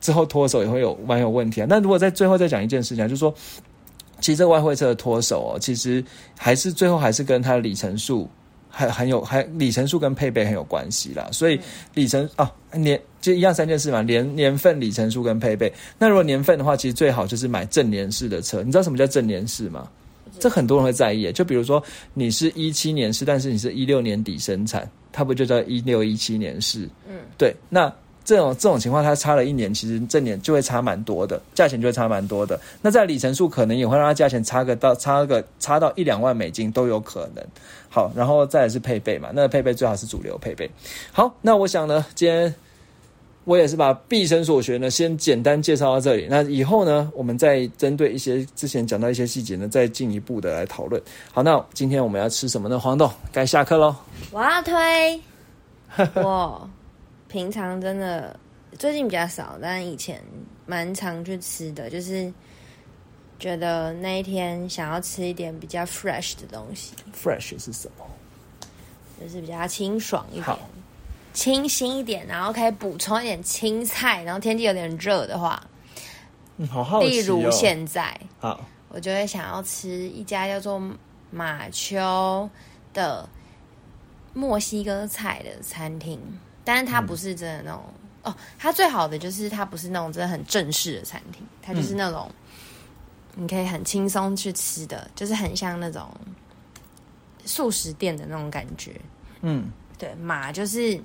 [0.01, 1.67] 之后脱手也会有蛮有问题啊。
[1.69, 3.33] 那如果在最后再讲一件事情，就是说，
[4.21, 6.03] 其实这个外汇车的脱手哦，其实
[6.39, 8.27] 还是最后还是跟它的里程数。
[8.73, 11.61] 很很有，还里程数跟配备很有关系啦，所以
[11.93, 15.73] 里程啊年就一样三件事嘛，年年份、里程数跟配备。
[15.99, 18.63] 那如果年份的话，其实最好就是买正年式的车。
[18.63, 19.87] 你知道什么叫正年式吗？
[20.41, 21.31] 这很多人会在意。
[21.33, 21.81] 就比如说
[22.15, 26.89] 你是一七年式，但是你是一六年底生产，它不就叫一六一七年式？
[27.07, 27.93] 嗯，对，那。
[28.25, 32.59] 这种这种情况，它差了一年，其实这年就会差蛮多的，价钱就会差蛮多的。
[32.81, 37.45] 那在里程数可能也会让它价钱差个到差个差到一两万美金都有可能。
[37.89, 40.71] 好，然后再来是配备嘛，那配备最好是主流配备。
[41.13, 42.55] 好，那我想呢，今天
[43.45, 46.27] 我也是把毕生所学呢，先简单介绍到这里。
[46.31, 51.03] 那以后呢，我们再针对一些之前讲到一些细节呢，再进一步的来讨论。
[51.33, 52.79] 好，那今天我们要吃什么呢？
[52.79, 53.95] 黄豆，该下课喽。
[54.31, 55.21] 我要推
[56.15, 56.71] 我。
[57.33, 58.39] 平常真的
[58.79, 60.23] 最近比较少，但以前
[60.67, 62.31] 蛮常去吃的，就是
[63.39, 66.93] 觉得那一天想要吃一点比较 fresh 的东西。
[67.15, 68.05] fresh 是什么？
[69.19, 70.57] 就是比较清爽一点、
[71.33, 74.23] 清新一点，然后可以补充一点青菜。
[74.25, 75.63] 然后天气有点热的话，
[76.59, 78.61] 嗯，好好例如现在，好，
[78.91, 80.79] 我就会想要吃一家叫做
[81.31, 82.47] 马丘
[82.93, 83.27] 的
[84.35, 86.21] 墨西哥菜的餐厅。
[86.65, 87.83] 但是它不是真的那种
[88.23, 92.31] 哦，它最好的就是它不是那种真的很正式的餐厅，它就是那种
[93.35, 96.09] 你可以很轻松去吃的，就是很像那种
[97.45, 99.01] 素食店的那种感觉。
[99.41, 101.01] 嗯，对，马就是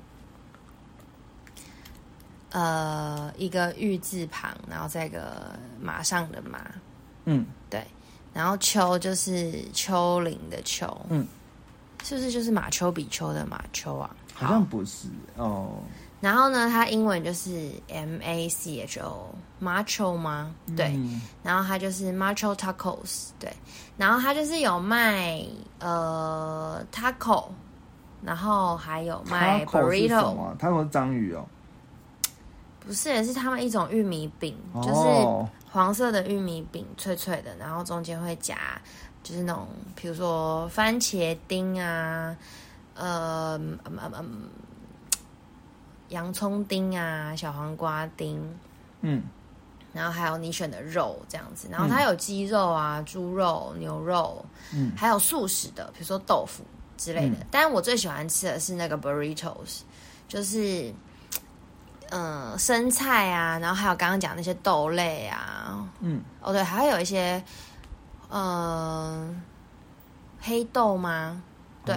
[2.51, 6.69] 呃一个玉字旁，然后再一个马上的马。
[7.25, 7.83] 嗯，对，
[8.33, 10.85] 然后丘就是丘陵的丘。
[11.09, 11.27] 嗯，
[12.03, 14.09] 是不是就是马丘比丘的马丘啊？
[14.33, 15.79] 好像不是哦。
[16.19, 20.53] 然后呢，它英文就是 M A C H O，Macho 吗？
[20.75, 20.97] 对。
[21.43, 23.51] 然后它就是 Macho Tacos，对。
[23.97, 25.43] 然后它就是有卖
[25.79, 27.45] 呃 taco，
[28.23, 30.35] 然后还有卖 burrito。
[30.57, 31.45] 它是章鱼哦。
[32.79, 38.55] 不是，是他们一种玉米饼，就是黄色的玉米饼，脆脆的，然后中间会夹，
[39.27, 42.35] 就是那种，比如说番茄丁啊。
[42.99, 44.49] 呃，嗯嗯嗯，
[46.09, 48.41] 洋葱丁啊，小黄瓜丁，
[49.01, 49.21] 嗯，
[49.93, 56.63] 然后还有你选的肉这样子，然后它有鸡肉啊、猪肉、牛肉，嗯，还有素食的，比如说豆腐
[56.97, 57.45] 之类的。
[57.51, 59.81] 但是我最喜欢吃的是那个 burritos，
[60.27, 60.91] 就是，
[62.09, 67.43] 嗯，生菜啊，然后还有刚刚讲那些豆类啊，嗯，哦对，还有一些，
[68.29, 69.41] 嗯，
[70.39, 71.41] 黑豆吗？
[71.85, 71.95] 对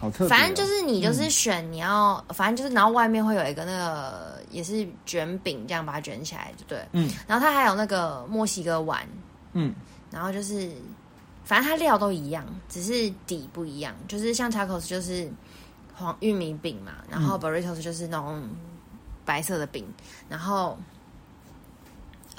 [0.00, 0.26] 好特。
[0.26, 6.84] 反正就是你就是选你要，反正就是然后外面会有一个那个也是卷饼，这样把它卷起来，就对。
[6.92, 7.08] 嗯。
[7.28, 9.06] 然后它还有那个墨西哥碗。
[9.52, 9.72] 嗯。
[10.10, 10.72] 然后就是，
[11.44, 13.94] 反正它料都一样，只是底不一样。
[14.08, 15.30] 就是像 tacos 就是
[15.94, 18.42] 黄玉米饼嘛，然后 burritos 就是那种
[19.24, 19.86] 白色的饼。
[20.28, 20.76] 然后，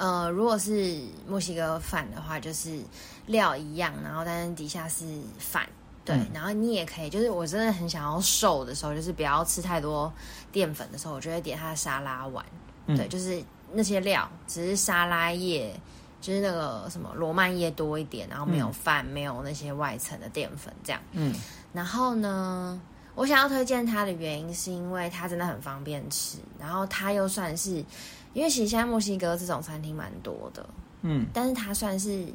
[0.02, 2.82] 呃，如果是墨西哥饭的话，就是
[3.26, 5.04] 料一样，然后但是底下是
[5.38, 5.64] 饭。
[6.04, 10.12] 对，然后你也可以，就是我真的很想要瘦的时候，就是不要吃太多
[10.50, 12.44] 淀粉的时候，我就会点它的沙拉碗。
[12.88, 13.40] 对，就是
[13.72, 15.72] 那些料，只是沙拉叶，
[16.20, 21.00] 就是那个什么罗曼叶多一点，然后没有饭，没有那些外层的淀粉，这样。
[21.12, 21.32] 嗯。
[21.72, 22.82] 然后呢，
[23.14, 27.84] 我想要推荐它的原因是因为它真的很方便吃，然后它又算是，
[28.32, 30.66] 因为其实现在墨西哥这种餐厅蛮多的，
[31.02, 32.26] 嗯，但是它算是。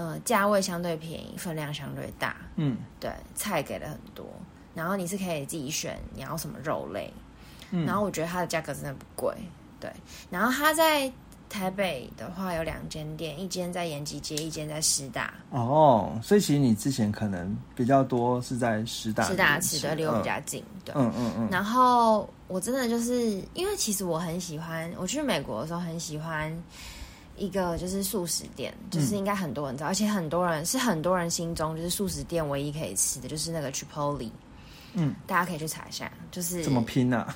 [0.00, 2.36] 呃，价位相对便宜，分量相对大。
[2.54, 4.24] 嗯，对，菜给了很多，
[4.72, 7.12] 然后你是可以自己选你要什么肉类，
[7.84, 9.34] 然后我觉得它的价格真的不贵，
[9.80, 9.92] 对。
[10.30, 11.12] 然后它在
[11.48, 15.32] 台北的话有两间店，一间在延吉街，一间在师大。
[15.50, 21.48] 哦，所以其实你之前可能比较多是在师大，师大吃的离我比较近，对，嗯嗯嗯。
[21.50, 26.52] 然后我真的就是因为其实我很喜欢，我去美国的时候很喜欢
[27.36, 34.30] 一个就是素食店，就是应该很多人知道，而且很多人是很多人心中就是素食店唯一可以吃的就是那个 Chipotle。
[34.94, 37.26] 嗯，大家可以去查一下，就是怎么拼呢？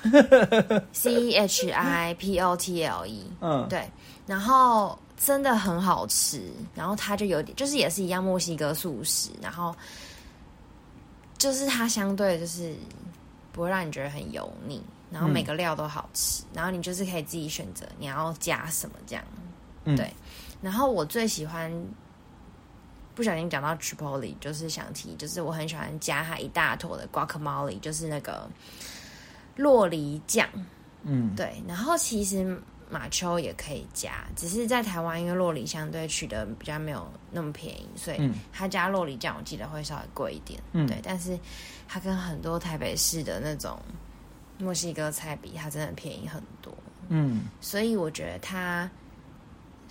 [0.91, 3.31] C H I P O T L E。
[3.41, 3.87] 嗯，对。
[4.25, 6.41] 然后真的很好吃，
[6.73, 9.75] 然后它就有点，就是也是一样墨西哥素食，然后
[11.37, 12.73] 就是它相对就是
[13.51, 14.81] 不会让你觉得很油腻，
[15.11, 19.23] 然后每个料都好吃，然后你就是可以自己选择你要加什么这样。
[19.83, 20.11] 对。
[20.61, 21.71] 然后我最喜欢。
[23.15, 28.49] 不小心讲到 Chipotle，就是想提，就是我很喜欢加它一大坨的 Guacamole，就是那个
[29.55, 30.49] 洛梨酱。
[31.03, 31.61] 嗯，对。
[31.67, 32.59] 然后其实
[32.89, 40.59] 马丘也可以加，只是在台湾因为洛梨相对取得比较没有那么便宜，所以它加洛梨酱我记得会稍微贵一点。
[40.71, 40.99] 嗯，对。
[41.03, 41.37] 但是
[41.87, 43.79] 它跟很多台北市的那种
[44.57, 46.73] 墨西哥菜比，它真的便宜很多。
[47.09, 48.89] 嗯，所以我觉得它。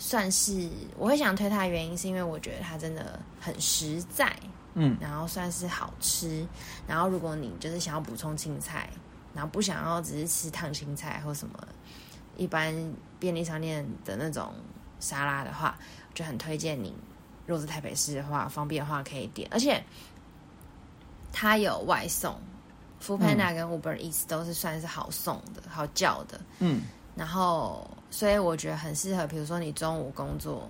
[0.04, 4.34] 算是我会想推它的原因，是因为我觉得它真的很实在，
[4.74, 6.44] 嗯，然后算是好吃。
[6.88, 8.90] 然后如果你就是想要补充青菜，
[9.32, 11.56] 然后不想要只是吃烫青菜或什么
[12.36, 12.74] 一般
[13.20, 14.52] 便利商店的那种
[14.98, 15.78] 沙拉的话，
[16.12, 16.92] 就很推荐你。
[17.46, 19.80] 若是台北市的话，方便的话可以点，而且
[21.32, 22.36] 它有外送
[22.98, 26.82] f o o Panda 跟 Uber Eats 都是算是好送的、好叫的，嗯，
[27.14, 27.88] 然后。
[28.12, 30.68] 所以我觉得很适合，比如说你中午工作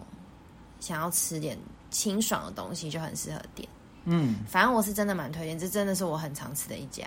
[0.80, 1.58] 想要吃点
[1.90, 3.68] 清爽的东西，就很适合点。
[4.04, 7.04] 嗯，反正我是真的蛮推荐，这真的是我很常吃的一家，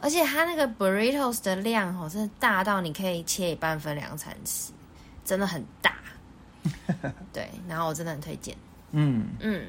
[0.00, 4.72] 而且它那个 burritos 的量哦，真的大到你可以切一半分两餐吃，
[5.24, 5.94] 真的很大。
[7.32, 8.56] 对，然后我真的很推荐。
[8.92, 9.66] 嗯嗯。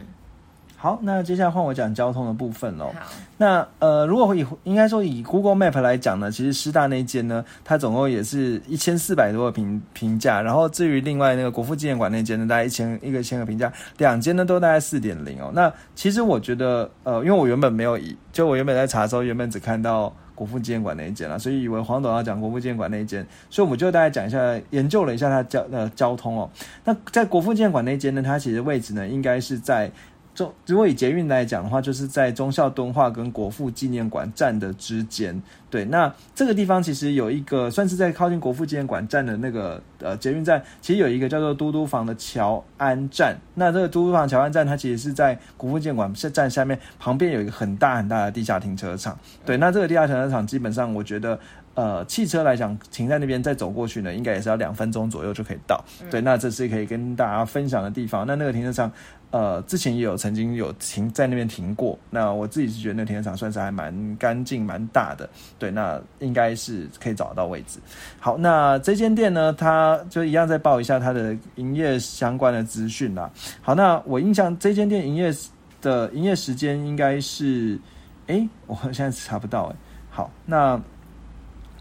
[0.80, 2.94] 好，那接下来换我讲交通的部分喽。
[3.36, 10.40] 那呃，如果以应该说以 Google Map 来讲呢，其实师大那间呢，它总共也是一千四百多个评评价。
[10.40, 15.52] 然后至于另外那个国父纪念馆那间呢，大概一千一个千个评价，两间呢都大概四点零哦。
[15.52, 24.38] 那其实我觉得，呃，因为我原本没有以，就我原本在查的时候，原本只看到国父纪念馆那一间了，所以以为黄董要讲国父纪念馆那一间，所以我们就大概讲一下，
[24.70, 26.48] 研究了一下它交呃交通哦。
[26.84, 29.92] 那在国父纪念馆那间呢，它其实位置呢应该是在。
[30.38, 35.42] 中如果以捷运来讲的话，就是在忠孝敦化跟国父纪念馆站的之间。
[35.70, 43.38] 对，那这个地方其实有一个算是在靠近国父纪念馆站的那个呃捷运站，其实有一个叫做嘟嘟房的乔安站。
[43.56, 49.18] 那这个嘟嘟房乔安站，它其实是在国父纪念馆站下面，旁边有一个很大很大的地下停车场。
[49.46, 51.40] 对，那这个地下停车场基本上，我觉得。
[51.78, 55.80] 呃，汽车来讲，停在那边再走过去呢，应该也是要两分钟左右就可以到。
[56.10, 58.26] 对，那这是可以跟大家分享的地方。
[58.26, 58.92] 那那个停车场，
[59.30, 61.96] 呃，之前也有曾经有停在那边停过。
[62.10, 65.30] 那我自己是觉得那停车场算是还蛮干净、蛮大的。
[65.58, 67.80] 对，那应该是可以找得到位置。
[68.20, 73.30] 好，那这间店呢，它就一样再报一下它的营业相关的资讯啦。
[73.62, 75.34] 好，那我印象这间店营业
[75.82, 77.80] 的营业时间应该是，
[78.28, 79.76] 哎，我现在查不到哎。
[80.10, 80.82] 好，那。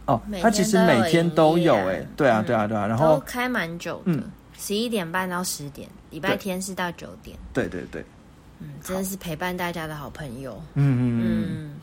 [0.07, 4.23] 哦，它其实每天都有哎，对啊，对啊，对啊，然后开蛮久的，
[4.57, 8.05] 十一点半到十点，礼拜天是到九点，对对对，
[8.61, 11.75] 嗯，真的是陪伴大家的好朋友，嗯嗯嗯。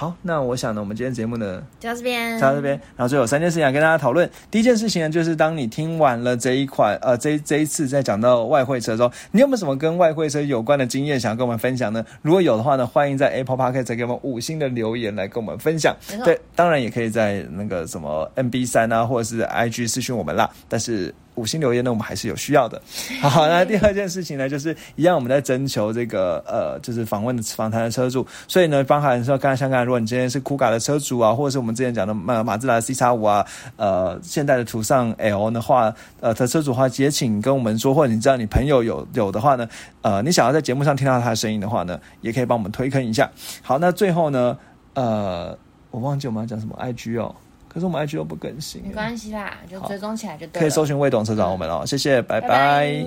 [0.00, 4.26] 好，那我想呢，我们今天节目呢，就到这边，就到这边，然后最后三件事情要跟大家讨论。
[4.50, 12.02] 第一件事情呢，就是当你听完了这一款，呃，这这一次在讲到外汇车的时候，你有没有什么跟外汇车有关的经验想要跟我们分享呢？
[12.22, 15.94] 如果有的话呢，欢迎在 Apple Podcast 给我们五星的留言来跟我们分享。
[16.24, 20.48] 对，当然也可以在那个什么 MB 三啊，或者是 IG 私讯我们啦。
[20.66, 21.14] 但是。
[21.36, 22.80] 五星留言呢，我们还是有需要的。
[23.22, 28.26] 好，那第二件事情呢，就是一样，我们在征求这个呃，就是访问的访谈的车主。
[28.48, 39.68] 所以呢，包含说，刚才香港，如果你今天是酷卡的车主啊，或者是我们之前讲的马马自达 C 叉五啊，呃，现代的途尚 L 的话，呃，的车主的话，也请跟我们说，或者你知道你朋友有有的话呢，
[40.02, 43.30] 呃，你想要在节目上听到他的声音的话呢，也可以帮我们推坑一下。
[43.62, 44.58] 好，那最后呢，
[44.94, 45.56] 呃，
[45.90, 47.34] 我忘记我们要讲什么 IG 哦。
[47.72, 53.06] 可是我们 IG 又不更新，没关系啦，就追踪起来就对可以搜寻魏董车长我们哦，谢谢，拜拜。